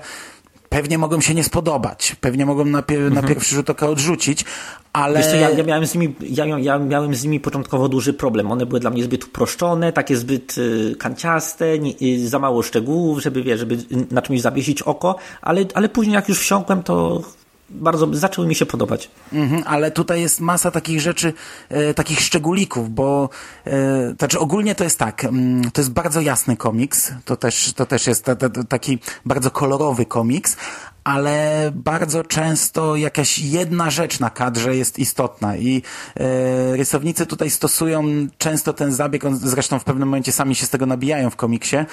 pewnie 0.70 0.98
mogą 0.98 1.20
się 1.20 1.34
nie 1.34 1.44
spodobać, 1.44 2.16
pewnie 2.20 2.46
mogą 2.46 2.64
na, 2.64 2.82
pier- 2.82 3.12
na 3.12 3.22
pierwszy 3.22 3.54
rzut 3.54 3.70
oka 3.70 3.88
odrzucić, 3.88 4.44
ale... 4.92 5.18
Mhm. 5.18 5.34
Co, 5.34 5.40
ja, 5.40 5.50
ja, 5.50 5.64
miałem 5.64 5.86
z 5.86 5.94
nimi, 5.94 6.14
ja, 6.20 6.46
ja 6.46 6.78
miałem 6.78 7.14
z 7.14 7.24
nimi 7.24 7.40
początkowo 7.40 7.88
duży 7.88 8.12
problem. 8.12 8.52
One 8.52 8.66
były 8.66 8.80
dla 8.80 8.90
mnie 8.90 9.04
zbyt 9.04 9.24
uproszczone, 9.24 9.92
takie 9.92 10.16
zbyt 10.16 10.58
y, 10.58 10.96
kanciaste, 10.98 11.78
nie, 11.78 11.92
y, 12.02 12.28
za 12.28 12.38
mało 12.38 12.62
szczegółów, 12.62 13.22
żeby, 13.22 13.42
wiesz, 13.42 13.60
żeby 13.60 13.76
na 14.10 14.22
czymś 14.22 14.40
zawiesić 14.40 14.82
oko, 14.82 15.16
ale, 15.42 15.64
ale 15.74 15.88
później 15.88 16.14
jak 16.14 16.28
już 16.28 16.38
wsiąkłem, 16.38 16.82
to 16.82 17.22
bardzo 17.70 18.14
zaczęły 18.14 18.46
mi 18.46 18.54
się 18.54 18.66
podobać. 18.66 19.10
Mhm, 19.32 19.62
ale 19.66 19.90
tutaj 19.90 20.20
jest 20.20 20.40
masa 20.40 20.70
takich 20.70 21.00
rzeczy, 21.00 21.32
e, 21.68 21.94
takich 21.94 22.20
szczególików, 22.20 22.90
bo 22.90 23.28
e, 23.66 24.14
znaczy 24.18 24.38
ogólnie 24.38 24.74
to 24.74 24.84
jest 24.84 24.98
tak, 24.98 25.24
mm, 25.24 25.70
to 25.70 25.80
jest 25.80 25.92
bardzo 25.92 26.20
jasny 26.20 26.56
komiks, 26.56 27.12
to 27.24 27.36
też, 27.36 27.72
to 27.72 27.86
też 27.86 28.06
jest 28.06 28.24
ta, 28.24 28.36
ta, 28.36 28.48
taki 28.64 28.98
bardzo 29.26 29.50
kolorowy 29.50 30.06
komiks, 30.06 30.56
ale 31.04 31.70
bardzo 31.74 32.24
często 32.24 32.96
jakaś 32.96 33.38
jedna 33.38 33.90
rzecz 33.90 34.20
na 34.20 34.30
kadrze 34.30 34.76
jest 34.76 34.98
istotna 34.98 35.56
i 35.56 35.82
e, 36.16 36.76
rysownicy 36.76 37.26
tutaj 37.26 37.50
stosują 37.50 38.04
często 38.38 38.72
ten 38.72 38.92
zabieg, 38.92 39.24
on, 39.24 39.38
zresztą 39.38 39.78
w 39.78 39.84
pewnym 39.84 40.08
momencie 40.08 40.32
sami 40.32 40.54
się 40.54 40.66
z 40.66 40.70
tego 40.70 40.86
nabijają 40.86 41.30
w 41.30 41.36
komiksie, 41.36 41.76
e, 41.76 41.86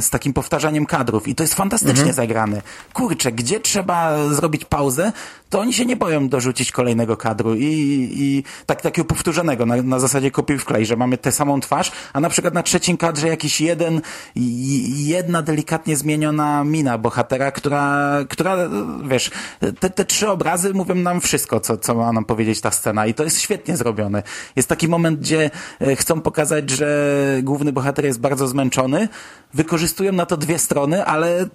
z 0.00 0.10
takim 0.10 0.32
powtarzaniem 0.32 0.86
kadrów 0.86 1.28
i 1.28 1.34
to 1.34 1.42
jest 1.42 1.54
fantastycznie 1.54 2.12
zagrane. 2.12 2.62
Kurczę, 2.92 3.32
gdzie 3.32 3.60
trzeba 3.60 4.28
zrobić 4.28 4.64
pauzę, 4.64 5.12
to 5.50 5.60
oni 5.60 5.72
się 5.72 5.86
nie 5.86 5.96
boją 5.96 6.28
dorzucić 6.28 6.72
kolejnego 6.72 7.16
kadru 7.16 7.54
i, 7.54 8.08
i 8.12 8.44
tak, 8.66 8.82
takiego 8.82 9.08
powtórzonego 9.08 9.66
na, 9.66 9.76
na 9.76 9.98
zasadzie 10.00 10.30
kopiuj 10.30 10.58
wklej, 10.58 10.86
że 10.86 10.96
mamy 10.96 11.18
tę 11.18 11.32
samą 11.32 11.60
twarz, 11.60 11.92
a 12.12 12.20
na 12.20 12.28
przykład 12.28 12.54
na 12.54 12.62
trzecim 12.62 12.96
kadrze 12.96 13.28
jakiś 13.28 13.60
jeden, 13.60 14.00
jedna 14.86 15.42
delikatnie 15.42 15.96
zmieniona 15.96 16.64
mina 16.64 16.98
bohatera, 16.98 17.52
która, 17.52 18.09
która 18.28 18.56
wiesz, 19.04 19.30
te, 19.80 19.90
te 19.90 20.04
trzy 20.04 20.28
obrazy 20.28 20.74
mówią 20.74 20.94
nam 20.94 21.20
wszystko, 21.20 21.60
co, 21.60 21.76
co 21.76 21.94
ma 21.94 22.12
nam 22.12 22.24
powiedzieć 22.24 22.60
ta 22.60 22.70
scena 22.70 23.06
i 23.06 23.14
to 23.14 23.24
jest 23.24 23.40
świetnie 23.40 23.76
zrobione. 23.76 24.22
Jest 24.56 24.68
taki 24.68 24.88
moment, 24.88 25.20
gdzie 25.20 25.50
e, 25.80 25.96
chcą 25.96 26.20
pokazać, 26.20 26.70
że 26.70 27.16
główny 27.42 27.72
bohater 27.72 28.04
jest 28.04 28.20
bardzo 28.20 28.48
zmęczony, 28.48 29.08
wykorzystują 29.54 30.12
na 30.12 30.26
to 30.26 30.36
dwie 30.36 30.58
strony, 30.58 31.04
ale 31.04 31.46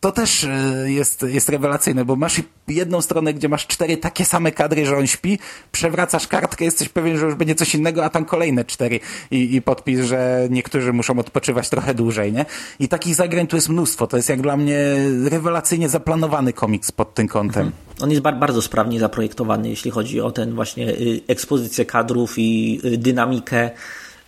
to 0.00 0.12
też 0.12 0.44
e, 0.44 0.84
jest, 0.86 1.22
jest 1.22 1.48
rewelacyjne, 1.48 2.04
bo 2.04 2.16
masz 2.16 2.40
jedną 2.68 3.00
stronę, 3.00 3.34
gdzie 3.34 3.48
masz 3.48 3.66
cztery 3.66 3.96
takie 3.96 4.24
same 4.24 4.52
kadry, 4.52 4.86
że 4.86 4.96
on 4.96 5.06
śpi, 5.06 5.38
przewracasz 5.72 6.26
kartkę, 6.26 6.64
jesteś 6.64 6.88
pewien, 6.88 7.18
że 7.18 7.26
już 7.26 7.34
będzie 7.34 7.54
coś 7.54 7.74
innego, 7.74 8.04
a 8.04 8.10
tam 8.10 8.24
kolejne 8.24 8.64
cztery 8.64 9.00
i, 9.30 9.54
i 9.54 9.62
podpis, 9.62 10.00
że 10.00 10.48
niektórzy 10.50 10.92
muszą 10.92 11.18
odpoczywać 11.18 11.68
trochę 11.68 11.94
dłużej, 11.94 12.32
nie? 12.32 12.46
I 12.80 12.88
takich 12.88 13.14
zagrań 13.14 13.46
tu 13.46 13.56
jest 13.56 13.68
mnóstwo. 13.68 14.06
To 14.06 14.16
jest 14.16 14.28
jak 14.28 14.40
dla 14.40 14.56
mnie 14.56 14.78
rewelacyjnie 15.24 15.88
zaplanowany 15.88 16.52
komiks 16.52 16.92
pod 16.92 17.14
tym 17.14 17.28
kątem. 17.28 17.70
On 18.00 18.10
jest 18.10 18.22
bar- 18.22 18.38
bardzo 18.38 18.62
sprawnie 18.62 19.00
zaprojektowany, 19.00 19.68
jeśli 19.68 19.90
chodzi 19.90 20.20
o 20.20 20.30
ten 20.30 20.54
właśnie 20.54 20.88
y, 20.88 21.20
ekspozycję 21.28 21.84
kadrów 21.84 22.34
i 22.38 22.80
y, 22.84 22.98
dynamikę. 22.98 23.70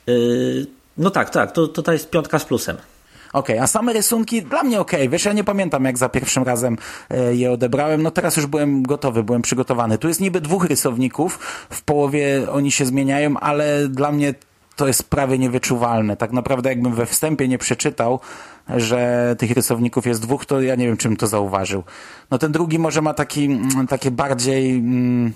Y, 0.09 0.67
no 0.99 1.11
tak, 1.11 1.31
tak, 1.31 1.53
to, 1.53 1.69
to, 1.69 1.83
to 1.83 1.93
jest 1.93 2.11
piątka 2.11 2.39
z 2.39 2.45
plusem. 2.45 2.77
Okej, 3.33 3.59
a 3.59 3.67
same 3.67 3.93
rysunki 3.93 4.43
dla 4.43 4.63
mnie 4.63 4.81
okej. 4.81 5.09
Wiesz, 5.09 5.25
ja 5.25 5.33
nie 5.33 5.45
pamiętam 5.45 5.85
jak 5.85 5.99
za 5.99 6.09
pierwszym 6.09 6.43
razem 6.43 6.77
e, 7.11 7.35
je 7.35 7.53
odebrałem. 7.53 8.03
No 8.03 8.11
teraz 8.11 8.37
już 8.37 8.47
byłem 8.47 8.83
gotowy, 8.83 9.23
byłem 9.23 9.43
przygotowany. 9.43 9.99
Tu 9.99 10.09
jest 10.09 10.21
niby 10.21 10.41
dwóch 10.41 10.65
rysowników, 10.65 11.39
w 11.71 11.83
połowie 11.83 12.47
oni 12.53 12.71
się 12.71 12.87
zmieniają, 12.87 13.37
ale 13.41 13.89
dla 13.89 14.13
mnie 14.13 14.35
to 14.77 14.87
jest 14.87 15.11
prawie 15.11 15.39
niewyczuwalne. 15.39 16.17
Tak 16.17 16.33
naprawdę 16.33 16.69
jakbym 16.69 16.95
we 16.95 17.07
wstępie 17.07 17.49
nie 17.49 17.59
przeczytał, 17.59 18.21
że 18.77 19.35
tych 19.39 19.51
rysowników 19.51 20.07
jest 20.07 20.23
dwóch, 20.23 20.47
to 20.47 20.61
ja 20.61 20.75
nie 20.75 20.87
wiem, 20.87 20.97
czym 20.97 21.17
to 21.17 21.27
zauważył. 21.27 21.83
No 22.31 22.39
ten 22.39 22.53
drugi 22.53 22.79
może 22.79 23.03
ma 23.03 23.15
taki, 23.15 23.61
takie 23.89 24.11
bardziej... 24.11 24.79
Mm, 24.79 25.33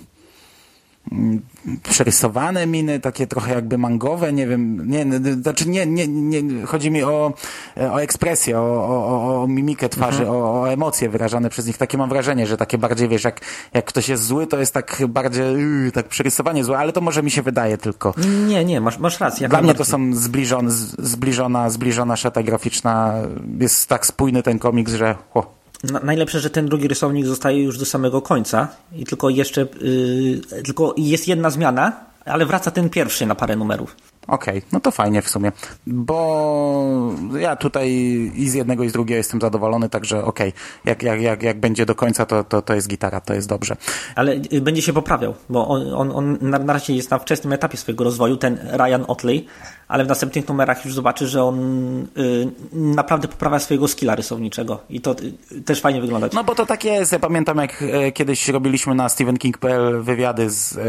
przerysowane 1.83 2.67
miny, 2.67 2.99
takie 2.99 3.27
trochę 3.27 3.53
jakby 3.53 3.77
mangowe, 3.77 4.33
nie 4.33 4.47
wiem, 4.47 4.89
nie, 4.89 5.05
znaczy 5.41 5.69
nie, 5.69 5.85
nie, 5.85 6.07
nie 6.07 6.65
chodzi 6.65 6.91
mi 6.91 7.03
o, 7.03 7.33
o 7.91 8.01
ekspresję, 8.01 8.59
o, 8.59 8.87
o, 8.87 9.41
o 9.41 9.47
mimikę 9.47 9.89
twarzy, 9.89 10.29
o, 10.29 10.61
o 10.61 10.71
emocje 10.71 11.09
wyrażane 11.09 11.49
przez 11.49 11.67
nich. 11.67 11.77
Takie 11.77 11.97
mam 11.97 12.09
wrażenie, 12.09 12.47
że 12.47 12.57
takie 12.57 12.77
bardziej, 12.77 13.09
wiesz, 13.09 13.23
jak, 13.23 13.41
jak 13.73 13.85
ktoś 13.85 14.09
jest 14.09 14.25
zły, 14.25 14.47
to 14.47 14.59
jest 14.59 14.73
tak 14.73 15.01
bardziej, 15.07 15.45
yy, 15.53 15.91
tak 15.91 16.07
przerysowanie 16.07 16.63
złe, 16.63 16.77
ale 16.77 16.93
to 16.93 17.01
może 17.01 17.23
mi 17.23 17.31
się 17.31 17.41
wydaje 17.41 17.77
tylko. 17.77 18.13
Nie, 18.47 18.65
nie, 18.65 18.81
masz, 18.81 18.99
masz 18.99 19.19
rację. 19.19 19.49
Dla 19.49 19.61
mnie 19.61 19.73
to 19.73 19.85
są 19.85 20.15
zbliżone, 20.15 20.71
zbliżona, 20.99 21.69
zbliżona 21.69 22.15
szata 22.15 22.43
graficzna, 22.43 23.13
jest 23.59 23.89
tak 23.89 24.05
spójny 24.05 24.43
ten 24.43 24.59
komiks, 24.59 24.93
że 24.93 25.15
o, 25.33 25.39
Na, 25.41 25.62
najlepsze, 25.83 26.39
że 26.39 26.49
ten 26.49 26.65
drugi 26.65 26.87
rysownik 26.87 27.25
zostaje 27.25 27.63
już 27.63 27.77
do 27.77 27.85
samego 27.85 28.21
końca 28.21 28.67
i 28.95 29.05
tylko 29.05 29.29
jeszcze, 29.29 29.61
y, 29.61 30.41
tylko 30.65 30.95
jest 30.97 31.27
jedna 31.27 31.49
zmiana, 31.49 31.91
ale 32.25 32.45
wraca 32.45 32.71
ten 32.71 32.89
pierwszy 32.89 33.25
na 33.25 33.35
parę 33.35 33.55
numerów. 33.55 33.95
Okej, 34.27 34.61
no 34.71 34.79
to 34.79 34.91
fajnie 34.91 35.21
w 35.21 35.29
sumie, 35.29 35.51
bo 35.87 37.13
ja 37.39 37.55
tutaj 37.55 37.91
i 38.35 38.49
z 38.49 38.53
jednego 38.53 38.83
i 38.83 38.89
z 38.89 38.93
drugiego 38.93 39.17
jestem 39.17 39.41
zadowolony, 39.41 39.89
także 39.89 40.25
okej, 40.25 40.53
jak, 40.85 41.03
jak, 41.03 41.21
jak, 41.21 41.43
jak 41.43 41.59
będzie 41.59 41.85
do 41.85 41.95
końca, 41.95 42.25
to, 42.25 42.43
to, 42.43 42.61
to 42.61 42.73
jest 42.73 42.87
gitara, 42.87 43.21
to 43.21 43.33
jest 43.33 43.49
dobrze. 43.49 43.75
Ale 44.15 44.33
y, 44.53 44.61
będzie 44.61 44.81
się 44.81 44.93
poprawiał, 44.93 45.33
bo 45.49 45.67
on, 45.67 45.93
on, 45.93 46.11
on 46.11 46.37
na, 46.41 46.73
razie 46.73 46.93
jest 46.93 47.11
na 47.11 47.19
wczesnym 47.19 47.53
etapie 47.53 47.77
swojego 47.77 48.03
rozwoju, 48.03 48.37
ten 48.37 48.57
Ryan 48.71 49.05
Otley, 49.07 49.45
ale 49.87 50.05
w 50.05 50.07
następnych 50.07 50.47
numerach 50.47 50.85
już 50.85 50.93
zobaczy, 50.93 51.27
że 51.27 51.43
on 51.43 51.57
y, 52.17 52.51
naprawdę 52.71 53.27
poprawia 53.27 53.59
swojego 53.59 53.87
skilla 53.87 54.15
rysowniczego 54.15 54.79
i 54.89 55.01
to 55.01 55.15
y, 55.51 55.61
też 55.61 55.81
fajnie 55.81 56.01
wygląda. 56.01 56.29
No 56.33 56.43
bo 56.43 56.55
to 56.55 56.65
tak 56.65 56.83
jest, 56.83 57.11
ja 57.11 57.19
pamiętam 57.19 57.57
jak 57.57 57.81
e, 57.81 58.11
kiedyś 58.11 58.47
robiliśmy 58.47 58.95
na 58.95 59.09
stephenking.pl 59.09 60.01
wywiady 60.01 60.49
z, 60.49 60.77
e, 60.77 60.81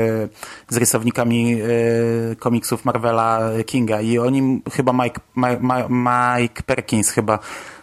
z 0.69 0.77
rysownikami 0.77 1.55
e, 1.55 2.37
komiksów 2.37 2.85
Marvela 2.85 3.24
Kinga 3.67 4.01
i 4.01 4.19
o 4.19 4.31
nim 4.31 4.63
chyba 4.73 4.93
Mike, 4.93 5.21
Ma, 5.61 5.89
Mike 5.89 6.63
Perkins 6.63 7.11
chyba 7.11 7.39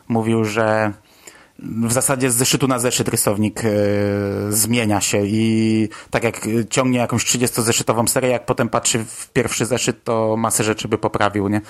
mówił, 0.07 0.45
że 0.45 0.93
w 1.59 1.91
zasadzie 1.91 2.31
z 2.31 2.35
zeszytu 2.35 2.67
na 2.67 2.79
zeszyt 2.79 3.07
rysownik 3.07 3.61
e, 3.65 3.69
zmienia 4.49 5.01
się 5.01 5.21
i 5.25 5.89
tak 6.09 6.23
jak 6.23 6.47
ciągnie 6.69 6.99
jakąś 6.99 7.25
30-zeszytową 7.25 8.07
serię, 8.07 8.29
jak 8.29 8.45
potem 8.45 8.69
patrzy 8.69 9.05
w 9.05 9.29
pierwszy 9.33 9.65
zeszyt, 9.65 10.03
to 10.03 10.37
masę 10.37 10.63
rzeczy 10.63 10.87
by 10.87 10.97
poprawił, 10.97 11.47
nie? 11.47 11.61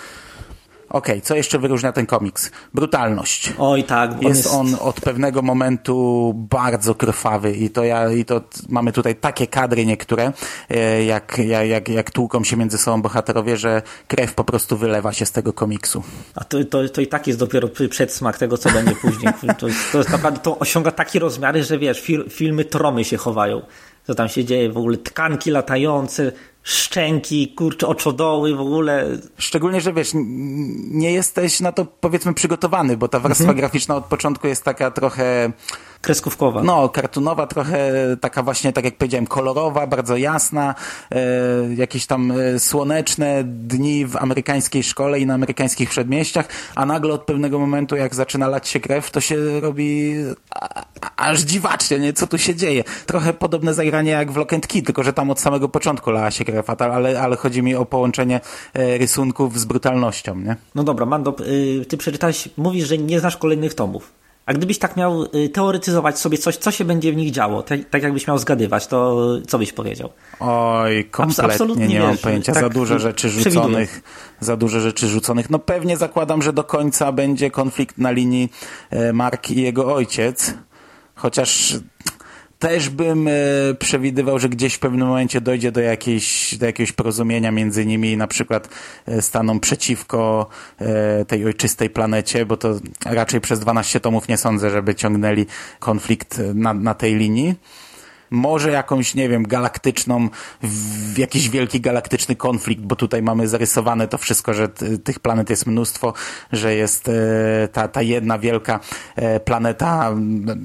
Okej, 0.91 1.21
co 1.21 1.35
jeszcze 1.35 1.59
wyróżnia 1.59 1.91
ten 1.91 2.05
komiks? 2.05 2.51
Brutalność. 2.73 3.53
Oj 3.57 3.83
tak, 3.83 4.11
on 4.11 4.21
Jest 4.21 4.47
on 4.47 4.75
od 4.79 5.01
pewnego 5.01 5.41
momentu 5.41 6.33
bardzo 6.35 6.95
krwawy 6.95 7.51
i 7.51 7.69
to 7.69 7.83
ja, 7.83 8.11
i 8.11 8.25
to 8.25 8.41
mamy 8.69 8.91
tutaj 8.91 9.15
takie 9.15 9.47
kadry 9.47 9.85
niektóre, 9.85 10.33
e, 10.69 11.03
jak, 11.03 11.37
jak, 11.69 11.89
jak, 11.89 12.11
tłuką 12.11 12.43
się 12.43 12.57
między 12.57 12.77
sobą 12.77 13.01
bohaterowie, 13.01 13.57
że 13.57 13.81
krew 14.07 14.33
po 14.33 14.43
prostu 14.43 14.77
wylewa 14.77 15.13
się 15.13 15.25
z 15.25 15.31
tego 15.31 15.53
komiksu. 15.53 16.03
A 16.35 16.43
to, 16.43 16.63
to, 16.65 16.89
to 16.89 17.01
i 17.01 17.07
tak 17.07 17.27
jest 17.27 17.39
dopiero 17.39 17.67
przedsmak 17.89 18.37
tego, 18.37 18.57
co 18.57 18.69
będzie 18.71 18.95
później. 18.95 19.33
To, 19.59 19.67
jest- 19.67 19.91
to 19.91 19.97
jest 19.97 20.09
naprawdę, 20.09 20.39
to 20.39 20.59
osiąga 20.59 20.91
takie 20.91 21.19
rozmiary, 21.19 21.63
że 21.63 21.77
wiesz, 21.77 22.01
fil, 22.01 22.29
filmy 22.29 22.65
tromy 22.65 23.03
się 23.03 23.17
chowają. 23.17 23.61
Co 24.07 24.15
tam 24.15 24.29
się 24.29 24.45
dzieje, 24.45 24.69
w 24.69 24.77
ogóle 24.77 24.97
tkanki 24.97 25.51
latające, 25.51 26.31
szczęki, 26.63 27.53
kurcze 27.53 27.87
oczodoły, 27.87 28.55
w 28.55 28.61
ogóle. 28.61 29.07
Szczególnie, 29.37 29.81
że 29.81 29.93
wiesz, 29.93 30.11
nie 30.91 31.11
jesteś 31.11 31.59
na 31.59 31.71
to 31.71 31.85
powiedzmy 31.85 32.33
przygotowany, 32.33 32.97
bo 32.97 33.07
ta 33.07 33.19
warstwa 33.19 33.53
graficzna 33.53 33.95
od 33.95 34.05
początku 34.05 34.47
jest 34.47 34.63
taka 34.63 34.91
trochę 34.91 35.51
Kreskówkowa. 36.01 36.63
No, 36.63 36.89
kartunowa, 36.89 37.47
trochę 37.47 37.91
taka 38.21 38.43
właśnie, 38.43 38.73
tak 38.73 38.85
jak 38.85 38.97
powiedziałem, 38.97 39.27
kolorowa, 39.27 39.87
bardzo 39.87 40.17
jasna, 40.17 40.75
e, 41.11 41.19
jakieś 41.75 42.05
tam 42.05 42.31
e, 42.31 42.59
słoneczne 42.59 43.43
dni 43.43 44.05
w 44.05 44.17
amerykańskiej 44.17 44.83
szkole 44.83 45.19
i 45.19 45.25
na 45.25 45.33
amerykańskich 45.33 45.89
przedmieściach, 45.89 46.47
a 46.75 46.85
nagle 46.85 47.13
od 47.13 47.23
pewnego 47.23 47.59
momentu, 47.59 47.95
jak 47.95 48.15
zaczyna 48.15 48.47
lać 48.47 48.67
się 48.67 48.79
krew, 48.79 49.11
to 49.11 49.21
się 49.21 49.59
robi 49.59 50.13
a, 50.49 50.83
a, 51.01 51.29
aż 51.29 51.41
dziwacznie, 51.41 51.99
nie? 51.99 52.13
Co 52.13 52.27
tu 52.27 52.37
się 52.37 52.55
dzieje? 52.55 52.83
Trochę 53.05 53.33
podobne 53.33 53.73
zagranie 53.73 54.11
jak 54.11 54.31
w 54.31 54.45
Key, 54.45 54.81
tylko 54.83 55.03
że 55.03 55.13
tam 55.13 55.31
od 55.31 55.39
samego 55.39 55.69
początku 55.69 56.11
lała 56.11 56.31
się 56.31 56.45
krew, 56.45 56.69
ale, 56.81 57.21
ale 57.21 57.35
chodzi 57.35 57.63
mi 57.63 57.75
o 57.75 57.85
połączenie 57.85 58.39
e, 58.73 58.97
rysunków 58.97 59.59
z 59.59 59.65
brutalnością, 59.65 60.35
nie? 60.35 60.55
No 60.75 60.83
dobra, 60.83 61.05
Mando, 61.05 61.35
y, 61.81 61.85
ty 61.85 61.97
przeczytałeś, 61.97 62.49
mówisz, 62.57 62.87
że 62.87 62.97
nie 62.97 63.19
znasz 63.19 63.37
kolejnych 63.37 63.73
tomów. 63.73 64.20
A 64.45 64.53
gdybyś 64.53 64.79
tak 64.79 64.97
miał 64.97 65.23
y, 65.23 65.49
teoretyzować 65.49 66.19
sobie 66.19 66.37
coś, 66.37 66.57
co 66.57 66.71
się 66.71 66.85
będzie 66.85 67.11
w 67.13 67.15
nich 67.15 67.31
działo, 67.31 67.63
tak, 67.63 67.79
tak 67.89 68.03
jakbyś 68.03 68.27
miał 68.27 68.37
zgadywać, 68.37 68.87
to 68.87 69.17
co 69.47 69.57
byś 69.57 69.73
powiedział? 69.73 70.09
Oj, 70.39 71.05
kompletnie 71.05 71.43
absolutnie 71.43 71.87
nie 71.87 71.99
mam 71.99 72.17
pojęcia. 72.17 72.53
tak 72.53 72.63
za 72.63 72.69
dużo 72.69 72.99
rzeczy 72.99 73.29
rzuconych. 73.29 74.01
Za 74.39 74.57
dużo 74.57 74.79
rzeczy 74.79 75.07
rzuconych. 75.07 75.49
No 75.49 75.59
pewnie 75.59 75.97
zakładam, 75.97 76.41
że 76.41 76.53
do 76.53 76.63
końca 76.63 77.11
będzie 77.11 77.51
konflikt 77.51 77.97
na 77.97 78.11
linii 78.11 78.51
e, 78.89 79.13
Mark 79.13 79.49
i 79.49 79.61
jego 79.61 79.93
ojciec. 79.93 80.53
Chociaż 81.15 81.75
też 82.61 82.89
bym 82.89 83.27
e, 83.27 83.31
przewidywał, 83.79 84.39
że 84.39 84.49
gdzieś 84.49 84.73
w 84.73 84.79
pewnym 84.79 85.07
momencie 85.07 85.41
dojdzie 85.41 85.71
do, 85.71 85.81
jakiejś, 85.81 86.55
do 86.57 86.65
jakiegoś 86.65 86.91
porozumienia 86.91 87.51
między 87.51 87.85
nimi 87.85 88.11
i 88.11 88.17
na 88.17 88.27
przykład 88.27 88.69
e, 89.05 89.21
staną 89.21 89.59
przeciwko 89.59 90.49
e, 90.79 91.25
tej 91.25 91.45
ojczystej 91.45 91.89
planecie, 91.89 92.45
bo 92.45 92.57
to 92.57 92.79
raczej 93.05 93.41
przez 93.41 93.59
12 93.59 93.99
tomów 93.99 94.27
nie 94.27 94.37
sądzę, 94.37 94.69
żeby 94.69 94.95
ciągnęli 94.95 95.45
konflikt 95.79 96.41
na, 96.53 96.73
na 96.73 96.93
tej 96.93 97.15
linii 97.15 97.55
może 98.31 98.71
jakąś, 98.71 99.15
nie 99.15 99.29
wiem, 99.29 99.43
galaktyczną, 99.47 100.29
w, 100.61 101.17
jakiś 101.17 101.49
wielki 101.49 101.81
galaktyczny 101.81 102.35
konflikt, 102.35 102.81
bo 102.81 102.95
tutaj 102.95 103.21
mamy 103.21 103.47
zarysowane 103.47 104.07
to 104.07 104.17
wszystko, 104.17 104.53
że 104.53 104.69
tych 105.03 105.19
planet 105.19 105.49
jest 105.49 105.65
mnóstwo, 105.65 106.13
że 106.51 106.75
jest 106.75 107.07
e, 107.09 107.67
ta, 107.71 107.87
ta 107.87 108.01
jedna 108.01 108.39
wielka 108.39 108.79
e, 109.15 109.39
planeta 109.39 110.15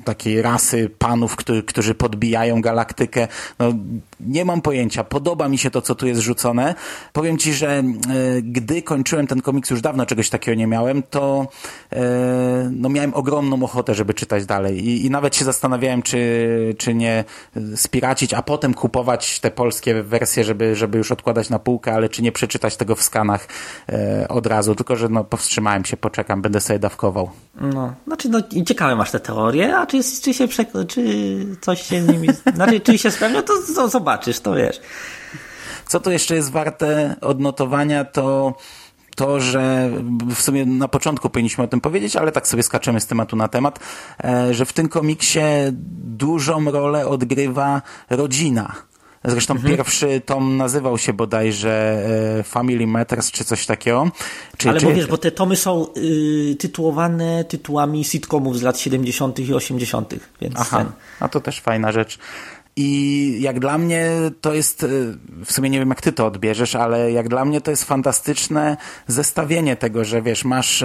takiej 0.04 0.42
rasy 0.42 0.90
panów, 0.98 1.36
którzy 1.66 1.94
podbijają 1.94 2.60
galaktykę. 2.60 3.28
No, 3.58 3.72
nie 4.20 4.44
mam 4.44 4.62
pojęcia. 4.62 5.04
Podoba 5.04 5.48
mi 5.48 5.58
się 5.58 5.70
to, 5.70 5.82
co 5.82 5.94
tu 5.94 6.06
jest 6.06 6.20
rzucone. 6.20 6.74
Powiem 7.12 7.38
ci, 7.38 7.54
że 7.54 7.68
e, 7.68 7.84
gdy 8.42 8.82
kończyłem 8.82 9.26
ten 9.26 9.42
komiks, 9.42 9.70
już 9.70 9.80
dawno 9.80 10.06
czegoś 10.06 10.30
takiego 10.30 10.58
nie 10.58 10.66
miałem, 10.66 11.02
to 11.02 11.46
e, 11.92 12.70
no, 12.72 12.88
miałem 12.88 13.14
ogromną 13.14 13.62
ochotę, 13.62 13.94
żeby 13.94 14.14
czytać 14.14 14.46
dalej. 14.46 14.86
I, 14.86 15.06
i 15.06 15.10
nawet 15.10 15.36
się 15.36 15.44
zastanawiałem, 15.44 16.02
czy, 16.02 16.74
czy 16.78 16.94
nie 16.94 17.24
spiracić, 17.76 18.34
a 18.34 18.42
potem 18.42 18.74
kupować 18.74 19.40
te 19.40 19.50
polskie 19.50 20.02
wersje, 20.02 20.44
żeby, 20.44 20.76
żeby 20.76 20.98
już 20.98 21.12
odkładać 21.12 21.50
na 21.50 21.58
półkę, 21.58 21.92
ale 21.92 22.08
czy 22.08 22.22
nie 22.22 22.32
przeczytać 22.32 22.76
tego 22.76 22.94
w 22.94 23.02
skanach 23.02 23.48
e, 23.88 24.26
od 24.28 24.46
razu. 24.46 24.74
Tylko, 24.74 24.96
że 24.96 25.08
no, 25.08 25.24
powstrzymałem 25.24 25.84
się, 25.84 25.96
poczekam, 25.96 26.42
będę 26.42 26.60
sobie 26.60 26.78
dawkował. 26.78 27.30
No, 27.60 27.94
znaczy, 28.06 28.28
no, 28.28 28.40
ciekawe 28.66 28.96
masz 28.96 29.10
te 29.10 29.20
teorie, 29.20 29.76
a 29.76 29.86
czy, 29.86 30.00
czy 30.22 30.34
się 30.34 30.48
czy 30.88 31.46
coś 31.60 31.82
się 31.82 32.02
z 32.02 32.08
nimi, 32.08 32.28
znaczy, 32.54 32.80
czy 32.80 32.98
się 32.98 33.10
spełnia, 33.10 33.42
to, 33.42 33.52
to 33.74 33.88
zobaczysz, 34.06 34.40
to 34.40 34.54
wiesz. 34.54 34.80
Co 35.86 36.00
tu 36.00 36.10
jeszcze 36.10 36.34
jest 36.34 36.50
warte 36.50 37.16
odnotowania, 37.20 38.04
to 38.04 38.54
to, 39.16 39.40
że 39.40 39.90
w 40.34 40.42
sumie 40.42 40.66
na 40.66 40.88
początku 40.88 41.30
powinniśmy 41.30 41.64
o 41.64 41.68
tym 41.68 41.80
powiedzieć, 41.80 42.16
ale 42.16 42.32
tak 42.32 42.48
sobie 42.48 42.62
skaczemy 42.62 43.00
z 43.00 43.06
tematu 43.06 43.36
na 43.36 43.48
temat, 43.48 43.78
e, 44.24 44.54
że 44.54 44.64
w 44.64 44.72
tym 44.72 44.88
komiksie 44.88 45.40
dużą 46.02 46.70
rolę 46.70 47.06
odgrywa 47.06 47.82
rodzina. 48.10 48.72
Zresztą 49.24 49.54
Mhm. 49.54 49.76
pierwszy 49.76 50.20
tom 50.20 50.56
nazywał 50.56 50.98
się 50.98 51.12
bodajże 51.12 52.04
e, 52.38 52.42
Family 52.42 52.86
Matters 52.86 53.30
czy 53.30 53.44
coś 53.44 53.66
takiego. 53.66 54.10
Czy, 54.56 54.68
Ale 54.68 54.80
czy, 54.80 54.86
bo 54.86 54.92
wiesz, 54.92 55.06
bo 55.06 55.18
te 55.18 55.30
tomy 55.30 55.56
są 55.56 55.86
y, 55.96 56.56
tytułowane 56.58 57.44
tytułami 57.44 58.04
sitcomów 58.04 58.58
z 58.58 58.62
lat 58.62 58.78
70. 58.78 59.38
i 59.38 59.54
80., 59.54 60.14
więc 60.40 60.54
Aha, 60.58 60.78
ten. 60.78 60.86
a 61.20 61.28
to 61.28 61.40
też 61.40 61.60
fajna 61.60 61.92
rzecz. 61.92 62.18
I 62.76 63.36
jak 63.40 63.60
dla 63.60 63.78
mnie 63.78 64.10
to 64.40 64.54
jest, 64.54 64.82
y, 64.82 65.16
w 65.44 65.52
sumie 65.52 65.70
nie 65.70 65.78
wiem 65.78 65.88
jak 65.88 66.00
ty 66.00 66.12
to 66.12 66.26
odbierzesz, 66.26 66.74
ale 66.74 67.12
jak 67.12 67.28
dla 67.28 67.44
mnie 67.44 67.60
to 67.60 67.70
jest 67.70 67.84
fantastyczne 67.84 68.76
zestawienie 69.06 69.76
tego, 69.76 70.04
że 70.04 70.22
wiesz, 70.22 70.44
masz 70.44 70.84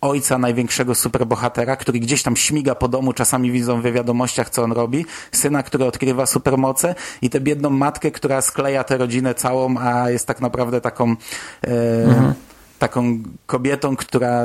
ojca 0.00 0.38
największego 0.38 0.94
superbohatera, 0.94 1.76
który 1.76 1.98
gdzieś 1.98 2.22
tam 2.22 2.36
śmiga 2.36 2.74
po 2.74 2.88
domu, 2.88 3.12
czasami 3.12 3.52
widzą 3.52 3.80
w 3.80 3.92
wiadomościach 3.92 4.50
co 4.50 4.62
on 4.62 4.72
robi, 4.72 5.06
syna, 5.32 5.62
który 5.62 5.84
odkrywa 5.84 6.26
supermoce 6.26 6.94
i 7.22 7.30
tę 7.30 7.40
biedną 7.40 7.70
matkę, 7.70 8.10
która 8.10 8.42
skleja 8.42 8.84
tę 8.84 8.98
rodzinę 8.98 9.34
całą, 9.34 9.78
a 9.78 10.10
jest 10.10 10.26
tak 10.26 10.40
naprawdę 10.40 10.80
taką 10.80 11.16
e, 11.66 12.34
taką 12.82 13.22
kobietą, 13.46 13.96
która 13.96 14.42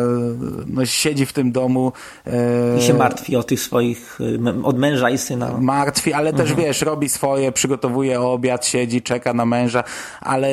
no, 0.68 0.86
siedzi 0.86 1.26
w 1.26 1.34
tym 1.34 1.52
domu 1.52 1.92
e, 2.28 2.78
I 2.78 2.82
się 2.82 2.94
martwi 2.94 3.36
o 3.36 3.44
tych 3.44 3.60
swoich, 3.60 4.20
m- 4.20 4.66
od 4.66 4.78
męża 4.78 5.10
i 5.10 5.18
syna. 5.18 5.58
martwi, 5.60 6.14
ale 6.14 6.34
też 6.34 6.54
wiesz, 6.54 6.82
robi 6.82 7.10
swoje, 7.10 7.52
przygotowuje 7.52 8.22
obiad, 8.22 8.66
siedzi, 8.66 9.02
czeka 9.02 9.34
na 9.34 9.46
męża, 9.46 9.84
ale 10.22 10.48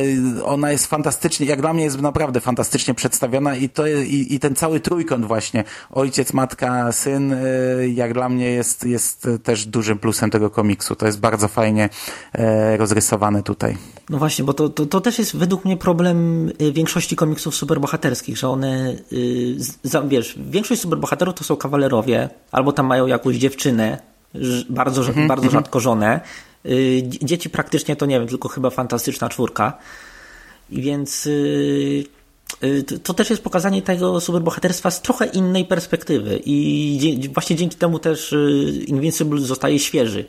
ona 0.45 0.73
jest 0.73 0.87
fantastycznie, 0.87 1.47
jak 1.47 1.61
dla 1.61 1.73
mnie 1.73 1.85
jest 1.85 2.01
naprawdę 2.01 2.41
fantastycznie 2.41 2.95
przedstawiona 2.95 3.57
i 3.57 3.69
to 3.69 3.87
i, 3.87 4.27
i 4.31 4.39
ten 4.41 4.55
cały 4.55 4.81
trójkąt 4.81 5.25
właśnie, 5.25 5.65
ojciec, 5.93 6.33
matka, 6.33 6.93
syn, 6.93 7.33
y, 7.33 7.91
jak 7.95 8.15
dla 8.15 8.29
mnie 8.29 8.51
jest, 8.51 8.85
jest 8.87 9.29
też 9.43 9.67
dużym 9.67 9.99
plusem 9.99 10.31
tego 10.31 10.51
komiksu. 10.51 10.97
To 10.97 11.07
jest 11.07 11.21
bardzo 11.21 11.49
fajnie 11.49 11.89
e, 12.33 12.77
rozrysowane 12.77 13.43
tutaj. 13.43 13.77
No 14.11 14.19
właśnie, 14.19 14.45
bo 14.45 14.53
to, 14.53 14.69
to, 14.69 14.87
to 14.87 15.01
też 15.01 15.19
jest 15.19 15.37
według 15.37 15.65
mnie 15.65 15.77
problem 15.77 16.51
większości 16.73 17.17
komiksów 17.17 17.55
superbohaterskich, 17.75 18.37
że 18.39 18.49
one, 18.49 18.97
y, 19.13 19.55
z- 19.59 19.79
za, 19.83 20.03
wiesz, 20.03 20.35
większość 20.51 20.81
superbohaterów 20.81 21.35
to 21.35 21.45
są 21.45 21.57
kawalerowie, 21.57 22.29
albo 22.53 22.73
tam 22.73 22.87
mają 22.87 23.07
jakąś 23.07 23.37
dziewczynę, 23.37 23.99
bardzo, 24.69 25.03
rz- 25.03 25.27
bardzo 25.27 25.51
rzadko 25.51 25.81
żonę. 25.81 26.21
Y, 26.67 27.03
dzie- 27.07 27.19
Dzieci 27.27 27.51
praktycznie 27.51 27.97
to 27.97 28.07
nie 28.07 28.19
wiem, 28.21 28.29
tylko 28.29 28.49
chyba 28.49 28.71
fantastyczna 28.71 29.29
czwórka. 29.29 29.79
I 30.71 30.83
więc 30.83 31.27
y, 31.27 32.05
y, 32.65 32.83
to- 33.03 33.15
też 33.15 33.31
jest 33.31 33.43
pokazanie 33.43 33.83
tego 33.83 34.21
superbohaterstwa 34.21 34.91
z 34.91 35.03
trochę 35.03 35.27
innej 35.27 35.65
perspektywy 35.65 36.41
i 36.45 37.29
właśnie 37.35 37.57
dzięki 37.57 37.77
temu 37.77 37.99
też 37.99 38.33
y, 38.33 38.85
Invincible 38.87 39.41
zostaje 39.41 39.79
świeży 39.79 40.25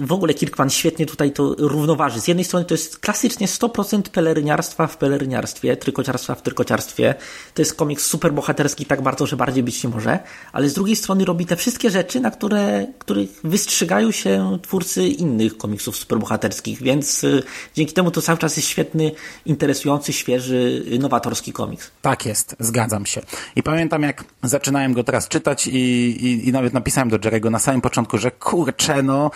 w 0.00 0.12
ogóle 0.12 0.34
Kirkman 0.34 0.70
świetnie 0.70 1.06
tutaj 1.06 1.32
to 1.32 1.54
równoważy. 1.58 2.20
Z 2.20 2.28
jednej 2.28 2.44
strony 2.44 2.64
to 2.64 2.74
jest 2.74 2.98
klasycznie 2.98 3.46
100% 3.46 4.02
peleryniarstwa 4.02 4.86
w 4.86 4.96
peleryniarstwie, 4.96 5.76
trykociarstwa 5.76 6.34
w 6.34 6.42
trykociarstwie. 6.42 7.14
To 7.54 7.62
jest 7.62 7.74
komiks 7.74 8.06
superbohaterski 8.06 8.86
tak 8.86 9.02
bardzo, 9.02 9.26
że 9.26 9.36
bardziej 9.36 9.62
być 9.62 9.84
nie 9.84 9.90
może, 9.90 10.18
ale 10.52 10.68
z 10.68 10.74
drugiej 10.74 10.96
strony 10.96 11.24
robi 11.24 11.46
te 11.46 11.56
wszystkie 11.56 11.90
rzeczy, 11.90 12.20
na 12.20 12.30
które, 12.30 12.86
których 12.98 13.30
wystrzygają 13.44 14.10
się 14.10 14.58
twórcy 14.62 15.08
innych 15.08 15.56
komiksów 15.56 15.96
superbohaterskich, 15.96 16.82
więc 16.82 17.24
y, 17.24 17.42
dzięki 17.74 17.92
temu 17.92 18.10
to 18.10 18.22
cały 18.22 18.38
czas 18.38 18.56
jest 18.56 18.68
świetny, 18.68 19.12
interesujący, 19.46 20.12
świeży, 20.12 20.84
y, 20.92 20.98
nowatorski 20.98 21.52
komiks. 21.52 21.90
Tak 22.02 22.26
jest, 22.26 22.56
zgadzam 22.60 23.06
się. 23.06 23.20
I 23.56 23.62
pamiętam, 23.62 24.02
jak 24.02 24.24
zaczynałem 24.42 24.92
go 24.92 25.04
teraz 25.04 25.28
czytać 25.28 25.66
i, 25.66 25.70
i, 25.76 26.48
i 26.48 26.52
nawet 26.52 26.72
napisałem 26.72 27.08
do 27.08 27.18
Jerego 27.24 27.50
na 27.50 27.58
samym 27.58 27.80
początku, 27.80 28.18
że 28.18 28.30
kurczę, 28.30 29.02
no, 29.02 29.30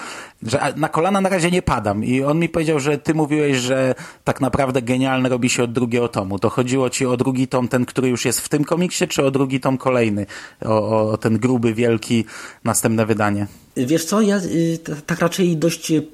że 0.55 0.73
na 0.77 0.88
kolana 0.88 1.21
na 1.21 1.29
razie 1.29 1.51
nie 1.51 1.62
padam. 1.62 2.05
I 2.05 2.23
on 2.23 2.38
mi 2.38 2.49
powiedział, 2.49 2.81
że 2.81 2.99
ty 2.99 3.14
mówiłeś, 3.14 3.57
że 3.57 3.95
tak 4.25 4.40
naprawdę 4.40 4.83
genialne 4.83 5.29
robi 5.29 5.51
się 5.51 5.62
od 5.62 5.73
drugiego 5.73 6.09
tomu. 6.09 6.38
To 6.38 6.51
chodziło 6.51 6.90
ci 6.90 7.07
o 7.07 7.17
drugi 7.17 7.49
tom, 7.49 7.69
ten, 7.69 7.85
który 7.87 8.09
już 8.09 8.25
jest 8.25 8.40
w 8.40 8.49
tym 8.49 8.64
komiksie, 8.64 9.09
czy 9.09 9.25
o 9.25 9.31
drugi 9.31 9.61
tom 9.61 9.79
kolejny? 9.79 10.27
O, 10.64 11.11
o 11.11 11.17
ten 11.17 11.38
gruby, 11.38 11.75
wielki, 11.75 12.25
następne 12.64 13.07
wydanie. 13.07 13.47
Wiesz 13.77 14.05
co, 14.05 14.21
ja 14.23 14.37
y, 14.38 14.79
tak 15.07 15.21
raczej 15.21 15.57
dość. 15.57 15.90
y, 15.90 16.07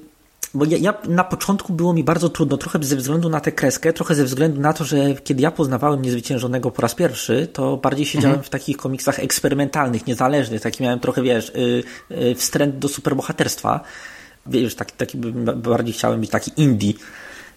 Bo 0.53 0.65
ja, 0.65 0.77
ja 0.77 0.93
na 1.07 1.23
początku 1.23 1.73
było 1.73 1.93
mi 1.93 2.03
bardzo 2.03 2.29
trudno, 2.29 2.57
trochę 2.57 2.79
ze 2.81 2.95
względu 2.95 3.29
na 3.29 3.39
tę 3.39 3.51
kreskę, 3.51 3.93
trochę 3.93 4.15
ze 4.15 4.23
względu 4.23 4.61
na 4.61 4.73
to, 4.73 4.83
że 4.85 4.97
kiedy 5.23 5.41
ja 5.41 5.51
poznawałem 5.51 6.01
Niezwyciężonego 6.01 6.71
po 6.71 6.81
raz 6.81 6.95
pierwszy, 6.95 7.47
to 7.53 7.77
bardziej 7.77 8.05
siedziałem 8.05 8.43
w 8.43 8.49
takich 8.49 8.77
komiksach 8.77 9.19
eksperymentalnych, 9.19 10.07
niezależnych, 10.07 10.61
taki 10.61 10.83
miałem 10.83 10.99
trochę, 10.99 11.21
wiesz, 11.21 11.49
y, 11.49 11.83
y, 12.11 12.35
wstręt 12.35 12.79
do 12.79 12.87
superbohaterstwa. 12.87 13.79
Wiesz, 14.47 14.75
taki, 14.75 14.93
taki 14.97 15.17
bym- 15.17 15.61
bardziej 15.61 15.93
chciałem 15.93 16.19
być 16.19 16.29
taki 16.29 16.51
indie. 16.57 16.93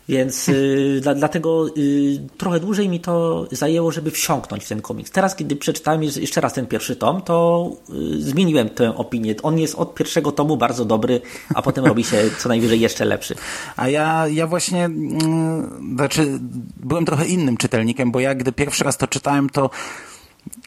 Więc 0.08 0.48
y, 0.48 0.98
dla, 1.02 1.14
dlatego 1.14 1.68
y, 1.76 2.20
trochę 2.38 2.60
dłużej 2.60 2.88
mi 2.88 3.00
to 3.00 3.46
zajęło, 3.52 3.92
żeby 3.92 4.10
wsiąknąć 4.10 4.64
w 4.64 4.68
ten 4.68 4.82
komiks. 4.82 5.10
Teraz, 5.10 5.36
kiedy 5.36 5.56
przeczytałem 5.56 6.02
jeszcze 6.02 6.40
raz 6.40 6.52
ten 6.52 6.66
pierwszy 6.66 6.96
tom, 6.96 7.22
to 7.22 7.70
y, 7.90 8.22
zmieniłem 8.22 8.68
tę 8.68 8.96
opinię. 8.96 9.34
On 9.42 9.58
jest 9.58 9.74
od 9.74 9.94
pierwszego 9.94 10.32
tomu 10.32 10.56
bardzo 10.56 10.84
dobry, 10.84 11.20
a 11.54 11.62
potem 11.62 11.84
robi 11.84 12.04
się 12.04 12.30
co 12.38 12.48
najwyżej 12.48 12.80
jeszcze 12.80 13.04
lepszy. 13.04 13.34
A 13.76 13.88
ja, 13.88 14.28
ja 14.28 14.46
właśnie, 14.46 14.84
mm, 14.84 15.94
znaczy, 15.94 16.38
byłem 16.76 17.04
trochę 17.04 17.26
innym 17.26 17.56
czytelnikiem, 17.56 18.12
bo 18.12 18.20
ja 18.20 18.34
gdy 18.34 18.52
pierwszy 18.52 18.84
raz 18.84 18.96
to 18.96 19.06
czytałem, 19.06 19.50
to 19.50 19.70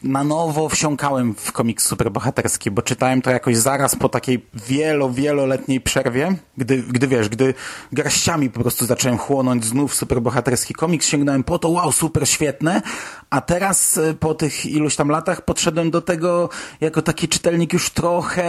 na 0.02 0.24
nowo 0.24 0.68
wsiąkałem 0.68 1.34
w 1.34 1.52
komiks 1.52 1.86
superbohaterski, 1.86 2.70
bo 2.70 2.82
czytałem 2.82 3.22
to 3.22 3.30
jakoś 3.30 3.56
zaraz 3.56 3.96
po 3.96 4.08
takiej 4.08 4.46
wielo, 4.68 5.10
wieloletniej 5.10 5.80
przerwie, 5.80 6.36
gdy, 6.56 6.82
gdy 6.82 7.08
wiesz, 7.08 7.28
gdy 7.28 7.54
garściami 7.92 8.50
po 8.50 8.60
prostu 8.60 8.86
zacząłem 8.86 9.18
chłonąć 9.18 9.64
znów 9.64 9.94
superbohaterski 9.94 10.74
komiks, 10.74 11.06
sięgnąłem 11.06 11.44
po 11.44 11.58
to, 11.58 11.68
wow, 11.68 11.92
super 11.92 12.28
świetne, 12.28 12.82
a 13.30 13.40
teraz 13.40 13.96
y, 13.96 14.14
po 14.20 14.34
tych 14.34 14.66
iluś 14.66 14.96
tam 14.96 15.08
latach 15.08 15.44
podszedłem 15.44 15.90
do 15.90 16.00
tego 16.00 16.48
jako 16.80 17.02
taki 17.02 17.28
czytelnik 17.28 17.72
już 17.72 17.90
trochę 17.90 18.44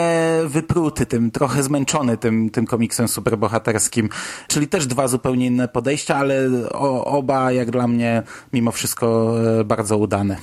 wypruty 0.45 1.05
tym, 1.05 1.31
trochę 1.31 1.63
zmęczony 1.63 2.17
tym, 2.17 2.49
tym 2.49 2.65
komiksem 2.65 3.07
superbohaterskim, 3.07 4.09
czyli 4.47 4.67
też 4.67 4.87
dwa 4.87 5.07
zupełnie 5.07 5.45
inne 5.45 5.67
podejścia, 5.67 6.15
ale 6.15 6.49
o, 6.71 7.05
oba 7.05 7.51
jak 7.51 7.71
dla 7.71 7.87
mnie 7.87 8.23
mimo 8.53 8.71
wszystko 8.71 9.35
e, 9.59 9.63
bardzo 9.63 9.97
udane. 9.97 10.37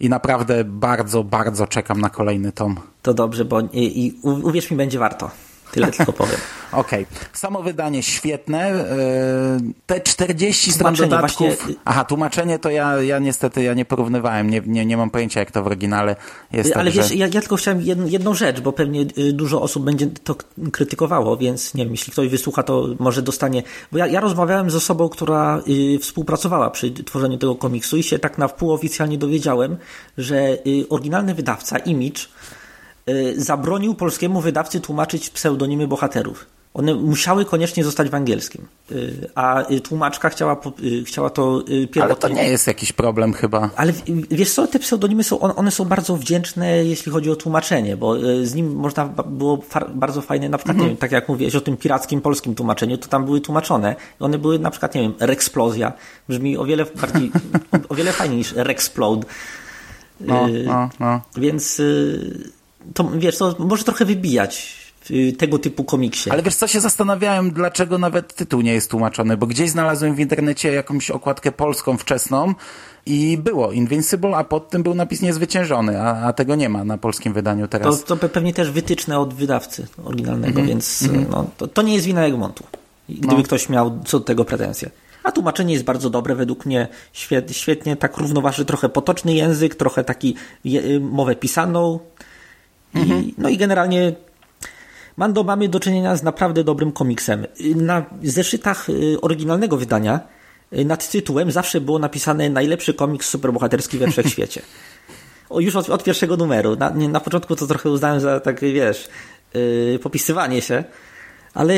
I 0.00 0.08
naprawdę 0.08 0.64
bardzo, 0.64 1.24
bardzo 1.24 1.66
czekam 1.66 2.00
na 2.00 2.10
kolejny 2.10 2.52
tom. 2.52 2.76
To 3.02 3.14
dobrze, 3.14 3.44
bo 3.44 3.60
i, 3.60 4.06
i 4.06 4.20
uwierz 4.22 4.70
mi, 4.70 4.76
będzie 4.76 4.98
warto. 4.98 5.30
Tyle 5.72 5.90
tylko 5.96 6.12
powiem. 6.12 6.36
Okej. 6.72 7.06
Samo 7.32 7.62
wydanie 7.62 8.02
świetne. 8.02 8.58
e, 8.68 9.60
Te 9.86 10.00
40 10.00 10.72
stron 10.72 10.94
dodatków. 10.94 11.56
właśnie- 11.56 11.74
Aha, 11.84 12.04
tłumaczenie 12.04 12.58
to 12.58 12.70
ja, 12.70 13.02
ja 13.02 13.18
niestety 13.18 13.62
ja 13.62 13.74
nie 13.74 13.84
porównywałem. 13.84 14.50
Nie, 14.50 14.62
nie, 14.66 14.86
nie 14.86 14.96
mam 14.96 15.10
pojęcia, 15.10 15.40
jak 15.40 15.50
to 15.50 15.62
w 15.62 15.66
oryginale 15.66 16.16
jest. 16.52 16.72
Ale 16.76 16.84
także... 16.84 17.02
wiesz, 17.02 17.12
ja, 17.12 17.26
ja 17.26 17.40
tylko 17.40 17.56
chciałem 17.56 17.80
jedną, 17.80 18.06
jedną 18.06 18.34
rzecz, 18.34 18.60
bo 18.60 18.72
pewnie 18.72 19.00
y, 19.18 19.32
dużo 19.32 19.62
osób 19.62 19.84
będzie 19.84 20.06
to 20.06 20.36
krytykowało, 20.72 21.36
więc 21.36 21.74
nie 21.74 21.84
wiem, 21.84 21.92
jeśli 21.92 22.12
ktoś 22.12 22.28
wysłucha, 22.28 22.62
to 22.62 22.86
może 22.98 23.22
dostanie. 23.22 23.62
Bo 23.92 23.98
ja, 23.98 24.06
ja 24.06 24.20
rozmawiałem 24.20 24.70
z 24.70 24.74
osobą, 24.74 25.08
która 25.08 25.62
y, 25.68 25.98
współpracowała 25.98 26.70
przy 26.70 26.90
tworzeniu 26.90 27.38
tego 27.38 27.54
komiksu 27.54 27.96
i 27.96 28.02
się 28.02 28.18
tak 28.18 28.38
na 28.38 28.48
wpół 28.48 28.72
oficjalnie 28.72 29.18
dowiedziałem, 29.18 29.76
że 30.18 30.36
y, 30.66 30.88
oryginalny 30.88 31.34
wydawca, 31.34 31.78
Image, 31.78 32.20
zabronił 33.36 33.94
polskiemu 33.94 34.40
wydawcy 34.40 34.80
tłumaczyć 34.80 35.30
pseudonimy 35.30 35.88
bohaterów. 35.88 36.46
One 36.74 36.94
musiały 36.94 37.44
koniecznie 37.44 37.84
zostać 37.84 38.08
w 38.08 38.14
angielskim. 38.14 38.66
Y, 38.92 39.30
A 39.34 39.70
y, 39.70 39.80
tłumaczka 39.80 40.28
chciała, 40.28 40.56
y, 40.84 41.04
chciała 41.04 41.30
to 41.30 41.60
y, 41.68 41.72
Ale 41.72 41.86
to 41.86 41.92
pierwotnie. 41.92 42.34
nie 42.42 42.48
jest 42.48 42.66
jakiś 42.66 42.92
problem 42.92 43.32
chyba. 43.32 43.70
Ale 43.76 43.92
wiesz 44.30 44.52
co, 44.52 44.66
te 44.66 44.78
pseudonimy 44.78 45.24
są, 45.24 45.40
one- 45.40 45.70
są 45.70 45.84
bardzo 45.84 46.16
wdzięczne, 46.16 46.84
jeśli 46.84 47.12
chodzi 47.12 47.30
o 47.30 47.36
tłumaczenie, 47.36 47.96
bo 47.96 48.18
y, 48.18 48.46
z 48.46 48.54
nim 48.54 48.74
można 48.76 49.06
było 49.26 49.62
bardzo 49.94 50.22
fajne, 50.22 50.48
na 50.48 50.58
przykład, 50.58 50.76
nie 50.78 50.86
wiem, 50.86 50.96
tak 50.96 51.12
jak 51.12 51.28
mówiłeś 51.28 51.54
o 51.54 51.60
tym 51.60 51.76
pirackim 51.76 52.20
polskim 52.20 52.54
tłumaczeniu, 52.54 52.98
to 52.98 53.08
tam 53.08 53.24
były 53.24 53.40
tłumaczone. 53.40 53.96
One 54.20 54.38
były 54.38 54.58
na 54.58 54.70
przykład, 54.70 54.94
nie 54.94 55.00
wiem, 55.02 55.14
Rexplozja. 55.20 55.92
Brzmi 56.28 56.56
o 56.56 56.64
wiele 56.64 56.84
bardziej, 57.00 57.30
o 57.88 57.94
wiele 57.94 58.12
fajniej 58.12 58.38
niż 58.38 58.52
Rexplode. 58.52 59.26
No, 60.20 60.48
Y, 60.48 60.64
no, 60.66 60.88
no. 61.00 61.20
Więc 61.36 61.80
y, 61.80 62.50
to, 62.94 63.10
wiesz, 63.18 63.38
to 63.38 63.56
może 63.58 63.84
trochę 63.84 64.04
wybijać 64.04 64.80
w 65.10 65.36
tego 65.36 65.58
typu 65.58 65.84
komiksie. 65.84 66.30
Ale 66.30 66.42
wiesz 66.42 66.54
co, 66.54 66.66
się 66.66 66.80
zastanawiałem, 66.80 67.50
dlaczego 67.50 67.98
nawet 67.98 68.34
tytuł 68.34 68.60
nie 68.60 68.72
jest 68.72 68.90
tłumaczony, 68.90 69.36
bo 69.36 69.46
gdzieś 69.46 69.70
znalazłem 69.70 70.14
w 70.14 70.20
internecie 70.20 70.72
jakąś 70.72 71.10
okładkę 71.10 71.52
polską 71.52 71.96
wczesną 71.96 72.54
i 73.06 73.38
było 73.38 73.72
Invincible, 73.72 74.36
a 74.36 74.44
pod 74.44 74.70
tym 74.70 74.82
był 74.82 74.94
napis 74.94 75.22
niezwyciężony, 75.22 76.02
a, 76.02 76.22
a 76.26 76.32
tego 76.32 76.54
nie 76.54 76.68
ma 76.68 76.84
na 76.84 76.98
polskim 76.98 77.32
wydaniu 77.32 77.64
To, 77.64 77.68
teraz. 77.68 78.04
to 78.04 78.16
pe- 78.16 78.28
pewnie 78.28 78.54
też 78.54 78.70
wytyczne 78.70 79.18
od 79.18 79.34
wydawcy 79.34 79.86
oryginalnego, 80.04 80.62
więc 80.62 81.08
no, 81.30 81.46
to, 81.56 81.68
to 81.68 81.82
nie 81.82 81.94
jest 81.94 82.06
wina 82.06 82.24
Egmontu. 82.26 82.64
Gdyby 83.08 83.42
ktoś 83.42 83.68
miał 83.68 83.98
co 84.04 84.18
do 84.18 84.24
tego 84.24 84.44
pretensje. 84.44 84.90
A 85.24 85.32
tłumaczenie 85.32 85.72
jest 85.72 85.84
bardzo 85.84 86.10
dobre, 86.10 86.34
według 86.34 86.66
mnie 86.66 86.88
świet, 87.12 87.56
świetnie, 87.56 87.96
tak 87.96 88.16
równoważy 88.16 88.64
trochę 88.64 88.88
potoczny 88.88 89.34
język, 89.34 89.74
trochę 89.74 90.04
taki 90.04 90.34
je, 90.64 90.80
y, 90.84 91.00
mowę 91.00 91.36
pisaną. 91.36 91.98
I, 92.94 93.34
no 93.38 93.48
i 93.48 93.56
generalnie 93.56 94.12
Mando 95.16 95.44
mamy 95.44 95.68
do 95.68 95.80
czynienia 95.80 96.16
z 96.16 96.22
naprawdę 96.22 96.64
dobrym 96.64 96.92
komiksem. 96.92 97.46
Na 97.76 98.04
zeszytach 98.22 98.88
y, 98.90 99.20
oryginalnego 99.20 99.76
wydania 99.76 100.20
y, 100.72 100.84
nad 100.84 101.10
tytułem 101.10 101.50
zawsze 101.50 101.80
było 101.80 101.98
napisane 101.98 102.50
najlepszy 102.50 102.94
komiks 102.94 103.28
superbohaterski 103.28 103.98
we 103.98 104.10
wszechświecie. 104.10 104.62
O, 105.50 105.60
już 105.60 105.76
od, 105.76 105.90
od 105.90 106.04
pierwszego 106.04 106.36
numeru. 106.36 106.76
Na, 106.76 106.90
na 106.90 107.20
początku 107.20 107.56
to 107.56 107.66
trochę 107.66 107.90
uznałem 107.90 108.20
za 108.20 108.40
takie, 108.40 108.72
wiesz, 108.72 109.08
yy, 109.54 109.98
popisywanie 110.02 110.62
się, 110.62 110.84
ale 111.54 111.74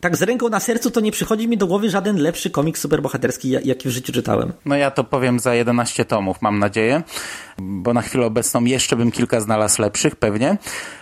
tak 0.00 0.16
z 0.16 0.22
ręką 0.22 0.48
na 0.48 0.60
sercu 0.60 0.90
to 0.90 1.00
nie 1.00 1.12
przychodzi 1.12 1.48
mi 1.48 1.56
do 1.58 1.66
głowy 1.66 1.90
żaden 1.90 2.16
lepszy 2.16 2.50
komiks 2.50 2.80
superbohaterski, 2.80 3.50
ja- 3.50 3.60
jaki 3.64 3.88
w 3.88 3.92
życiu 3.92 4.12
czytałem. 4.12 4.52
No 4.64 4.76
ja 4.76 4.90
to 4.90 5.04
powiem 5.04 5.38
za 5.40 5.54
11 5.54 6.04
tomów, 6.04 6.42
mam 6.42 6.58
nadzieję, 6.58 7.02
bo 7.58 7.94
na 7.94 8.02
chwilę 8.02 8.26
obecną 8.26 8.64
jeszcze 8.64 8.96
bym 8.96 9.10
kilka 9.10 9.40
znalazł 9.40 9.82
lepszych, 9.82 10.16
pewnie. 10.16 10.56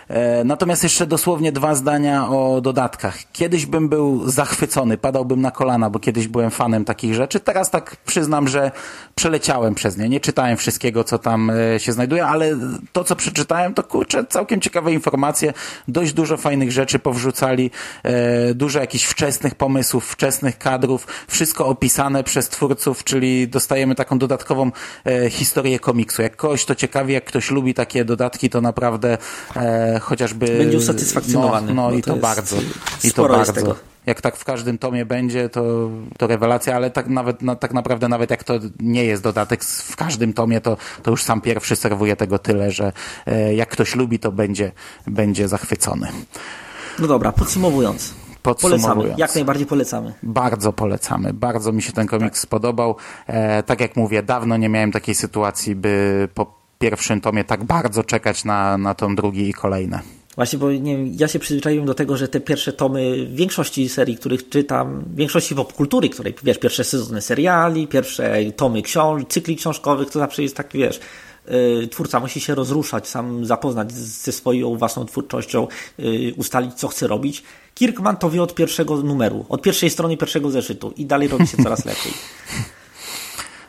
E, 0.07 0.43
natomiast 0.43 0.83
jeszcze 0.83 1.07
dosłownie 1.07 1.51
dwa 1.51 1.75
zdania 1.75 2.29
o 2.29 2.61
dodatkach. 2.61 3.17
Kiedyś 3.33 3.65
bym 3.65 3.89
był 3.89 4.29
zachwycony, 4.29 4.97
padałbym 4.97 5.41
na 5.41 5.51
kolana, 5.51 5.89
bo 5.89 5.99
kiedyś 5.99 6.27
byłem 6.27 6.51
fanem 6.51 6.85
takich 6.85 7.13
rzeczy. 7.13 7.39
Teraz 7.39 7.71
tak 7.71 7.95
przyznam, 8.05 8.47
że 8.47 8.71
przeleciałem 9.15 9.75
przez 9.75 9.97
nie. 9.97 10.09
Nie 10.09 10.19
czytałem 10.19 10.57
wszystkiego, 10.57 11.03
co 11.03 11.17
tam 11.19 11.49
e, 11.75 11.79
się 11.79 11.91
znajduje, 11.93 12.25
ale 12.25 12.57
to, 12.93 13.03
co 13.03 13.15
przeczytałem, 13.15 13.73
to 13.73 13.83
kurczę, 13.83 14.25
całkiem 14.29 14.61
ciekawe 14.61 14.93
informacje. 14.93 15.53
Dość 15.87 16.13
dużo 16.13 16.37
fajnych 16.37 16.71
rzeczy 16.71 16.99
powrzucali, 16.99 17.71
e, 18.03 18.53
dużo 18.53 18.79
jakichś 18.85 19.05
wczesnych 19.05 19.55
pomysłów, 19.55 20.05
wczesnych 20.05 20.57
kadrów, 20.57 21.07
wszystko 21.27 21.65
opisane 21.67 22.23
przez 22.23 22.49
twórców, 22.49 23.03
czyli 23.03 23.47
dostajemy 23.47 23.95
taką 23.95 24.19
dodatkową 24.19 24.71
e, 25.05 25.29
historię 25.29 25.79
komiksu. 25.79 26.21
Jak 26.21 26.35
kogoś 26.35 26.65
to 26.65 26.75
ciekawi, 26.75 27.13
jak 27.13 27.25
ktoś 27.25 27.51
lubi 27.51 27.73
takie 27.73 28.05
dodatki, 28.05 28.49
to 28.49 28.61
naprawdę 28.61 29.17
e, 29.55 29.99
chociażby... 29.99 30.45
Będzie 30.45 30.77
usatysfakcjonowany, 30.77 31.73
No, 31.73 31.89
no 31.89 31.97
i 31.97 32.01
to 32.01 32.05
to, 32.05 32.11
jest- 32.11 32.21
bardzo. 32.21 32.55
I 33.03 33.11
to 33.11 33.27
bardzo. 33.29 33.53
tego. 33.53 33.75
Jak 34.05 34.21
tak 34.21 34.37
w 34.37 34.43
każdym 34.43 34.77
tomie 34.77 35.05
będzie, 35.05 35.49
to, 35.49 35.89
to 36.17 36.27
rewelacja, 36.27 36.75
ale 36.75 36.89
tak 36.91 37.07
nawet, 37.07 37.41
no, 37.41 37.55
tak 37.55 37.73
naprawdę 37.73 38.07
nawet 38.07 38.29
jak 38.29 38.43
to 38.43 38.53
nie 38.79 39.05
jest 39.05 39.23
dodatek 39.23 39.63
w 39.63 39.95
każdym 39.95 40.33
tomie, 40.33 40.61
to, 40.61 40.77
to 41.03 41.11
już 41.11 41.23
sam 41.23 41.41
pierwszy 41.41 41.75
serwuje 41.75 42.15
tego 42.15 42.39
tyle, 42.39 42.71
że 42.71 42.91
e, 43.25 43.53
jak 43.55 43.69
ktoś 43.69 43.95
lubi, 43.95 44.19
to 44.19 44.31
będzie, 44.31 44.71
będzie 45.07 45.47
zachwycony. 45.47 46.07
No 46.99 47.07
dobra, 47.07 47.31
podsumowując. 47.31 48.13
Polecamy, 48.53 49.13
jak 49.17 49.35
najbardziej 49.35 49.67
polecamy. 49.67 50.13
Bardzo 50.23 50.73
polecamy. 50.73 51.33
Bardzo 51.33 51.71
mi 51.71 51.81
się 51.81 51.91
ten 51.91 52.07
komiks 52.07 52.41
spodobał. 52.41 52.95
E, 53.27 53.63
tak 53.63 53.81
jak 53.81 53.95
mówię, 53.95 54.23
dawno 54.23 54.57
nie 54.57 54.69
miałem 54.69 54.91
takiej 54.91 55.15
sytuacji, 55.15 55.75
by 55.75 56.27
po 56.33 56.53
pierwszym 56.79 57.21
tomie 57.21 57.43
tak 57.43 57.63
bardzo 57.63 58.03
czekać 58.03 58.45
na, 58.45 58.77
na 58.77 58.93
tom 58.93 59.15
drugi 59.15 59.49
i 59.49 59.53
kolejne. 59.53 59.99
Właśnie, 60.35 60.59
bo 60.59 60.71
nie 60.71 61.05
ja 61.07 61.27
się 61.27 61.39
przyzwyczaiłem 61.39 61.85
do 61.85 61.93
tego, 61.93 62.17
że 62.17 62.27
te 62.27 62.39
pierwsze 62.39 62.73
tomy 62.73 63.25
w 63.25 63.35
większości 63.35 63.89
serii, 63.89 64.17
których 64.17 64.49
czytam, 64.49 65.03
w 65.07 65.15
większości 65.15 65.55
popkultury, 65.55 66.09
której, 66.09 66.35
wiesz, 66.43 66.57
pierwsze 66.57 66.83
sezony 66.83 67.21
seriali, 67.21 67.87
pierwsze 67.87 68.39
tomy 68.55 68.81
książ 68.81 69.23
cykli 69.29 69.55
książkowych, 69.55 70.09
to 70.09 70.19
zawsze 70.19 70.43
jest 70.43 70.55
tak, 70.55 70.69
wiesz, 70.73 70.99
yy, 71.47 71.87
twórca 71.87 72.19
musi 72.19 72.39
się 72.39 72.55
rozruszać, 72.55 73.07
sam 73.07 73.45
zapoznać 73.45 73.91
ze 73.93 74.31
swoją 74.31 74.75
własną 74.75 75.05
twórczością, 75.05 75.67
yy, 75.97 76.33
ustalić, 76.37 76.73
co 76.73 76.87
chce 76.87 77.07
robić. 77.07 77.43
Kirkman 77.75 78.17
to 78.17 78.29
wie 78.29 78.43
od 78.43 78.55
pierwszego 78.55 78.97
numeru, 78.97 79.45
od 79.49 79.61
pierwszej 79.61 79.89
strony 79.89 80.17
pierwszego 80.17 80.51
zeszytu 80.51 80.93
i 80.97 81.05
dalej 81.05 81.27
robi 81.27 81.47
się 81.47 81.57
coraz 81.63 81.85
lepiej. 81.85 82.13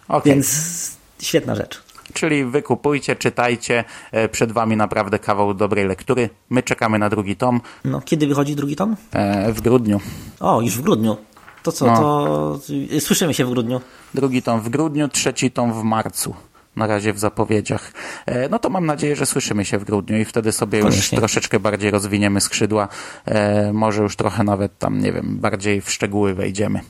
Okay. 0.08 0.32
Więc 0.32 0.96
świetna 1.22 1.54
rzecz. 1.54 1.82
Czyli 2.12 2.44
wykupujcie, 2.44 3.16
czytajcie. 3.16 3.84
E, 4.12 4.28
Przed 4.28 4.52
wami 4.52 4.76
naprawdę 4.76 5.18
kawał 5.18 5.54
dobrej 5.54 5.86
lektury. 5.86 6.30
My 6.50 6.62
czekamy 6.62 6.98
na 6.98 7.08
drugi 7.08 7.36
tom 7.36 7.60
No, 7.84 8.00
kiedy 8.04 8.26
wychodzi 8.26 8.56
drugi 8.56 8.76
tom? 8.76 8.96
e, 9.12 9.52
w 9.52 9.60
grudniu. 9.60 10.00
O, 10.40 10.60
już 10.60 10.78
w 10.78 10.82
grudniu. 10.82 11.16
To 11.62 11.72
co, 11.72 11.86
No. 11.86 11.96
to 11.96 12.60
słyszymy 13.00 13.34
się 13.34 13.44
w 13.44 13.50
grudniu. 13.50 13.80
Drugi 14.14 14.42
tom 14.42 14.60
w 14.60 14.68
grudniu, 14.68 15.08
trzeci 15.08 15.50
tom 15.50 15.72
w 15.80 15.82
marcu. 15.82 16.34
Na 16.76 16.86
razie 16.86 17.12
w 17.12 17.18
zapowiedziach. 17.18 17.92
E, 18.26 18.48
No 18.48 18.58
to 18.58 18.70
mam 18.70 18.86
nadzieję, 18.86 19.16
że 19.16 19.26
słyszymy 19.26 19.64
się 19.64 19.78
w 19.78 19.84
grudniu 19.84 20.18
i 20.18 20.24
wtedy 20.24 20.52
sobie 20.52 20.78
już 20.78 21.10
troszeczkę 21.10 21.60
bardziej 21.60 21.90
rozwiniemy 21.90 22.40
skrzydła. 22.40 22.88
E, 23.24 23.72
Może 23.72 24.02
już 24.02 24.16
trochę 24.16 24.44
nawet 24.44 24.78
tam, 24.78 25.00
nie 25.00 25.12
wiem, 25.12 25.38
bardziej 25.40 25.80
w 25.80 25.90
szczegóły 25.90 26.34
wejdziemy. 26.34 26.80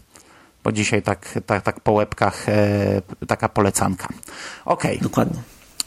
Bo 0.64 0.72
dzisiaj 0.72 1.03
tak, 1.03 1.38
tak, 1.46 1.62
tak 1.62 1.81
po 1.81 1.92
łebkach 1.92 2.49
e, 2.49 3.03
taka 3.29 3.49
polecanka. 3.49 4.09
Okej, 4.64 4.99
Dokładnie. 5.03 5.40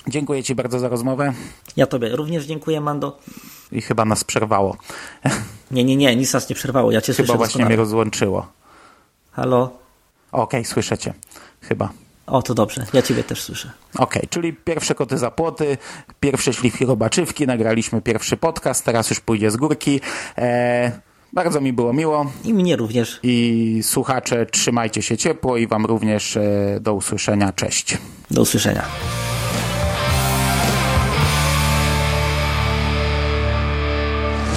dziękuję 0.08 0.44
Ci 0.44 0.56
bardzo 0.56 0.80
za 0.80 0.88
rozmowę 0.90 1.34
Ja 1.78 1.88
Tobie 1.88 2.10
również 2.16 2.46
dziękuję, 2.46 2.82
Mando. 2.82 3.20
i 3.72 3.82
chyba 3.82 4.06
nas 4.06 4.24
przerwało. 4.24 4.78
Nie, 5.72 5.84
nie, 5.84 5.96
nie, 5.96 6.16
nic 6.16 6.34
nas 6.34 6.50
nie 6.50 6.56
przerwało. 6.56 6.92
Ja 6.92 7.02
Cię 7.02 7.14
Chyba 7.14 7.28
słyszę 7.28 7.38
właśnie 7.38 7.66
mnie 7.66 7.76
rozłączyło. 7.76 8.48
Halo? 9.32 9.78
Okej, 10.32 10.66
słyszycie. 10.66 11.14
Chyba. 11.62 11.90
O, 12.30 12.42
to 12.42 12.54
dobrze. 12.54 12.86
Ja 12.94 13.02
Ciebie 13.02 13.24
też 13.24 13.42
słyszę. 13.42 13.72
Okej, 13.98 14.28
czyli 14.30 14.54
pierwsze 14.54 14.96
koty 14.96 15.18
za 15.18 15.32
płoty, 15.32 15.78
pierwsze 16.20 16.54
szlifki 16.54 16.86
robaczywki, 16.86 17.48
nagraliśmy 17.48 18.02
pierwszy 18.02 18.38
podcast, 18.38 18.86
teraz 18.86 19.10
już 19.10 19.20
pójdzie 19.20 19.52
z 19.52 19.58
górki. 19.58 20.02
E, 20.38 20.92
bardzo 21.34 21.62
mi 21.62 21.74
było 21.74 21.94
miło 21.94 22.32
I 22.44 22.54
mnie 22.54 22.76
również. 22.76 23.20
i 23.24 23.80
słuchacze 23.84 24.46
trzymajcie 24.46 25.02
się 25.02 25.18
ciepło 25.18 25.58
i 25.58 25.68
wam 25.68 25.86
również 25.86 26.38
e, 26.38 26.42
do 26.82 26.94
usłyszenia. 26.94 27.54
Cześć. 27.54 27.98
Do 28.32 28.42
usłyszenia. 28.42 28.84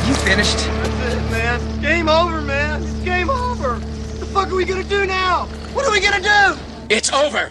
You 0.09 0.15
finished? 0.15 0.59
That's 0.59 1.15
it, 1.15 1.31
man. 1.31 1.61
Game 1.83 2.09
over, 2.09 2.41
man. 2.43 2.83
It's 2.83 3.05
game 3.05 3.31
over. 3.31 3.71
What 3.79 4.21
the 4.21 4.27
fuck 4.27 4.49
are 4.49 4.57
we 4.57 4.65
gonna 4.65 4.83
do 4.85 5.07
now? 5.07 5.47
What 5.75 5.87
are 5.87 5.93
we 5.93 6.01
gonna 6.01 6.21
do? 6.21 6.59
It's 6.89 7.13
over. 7.13 7.51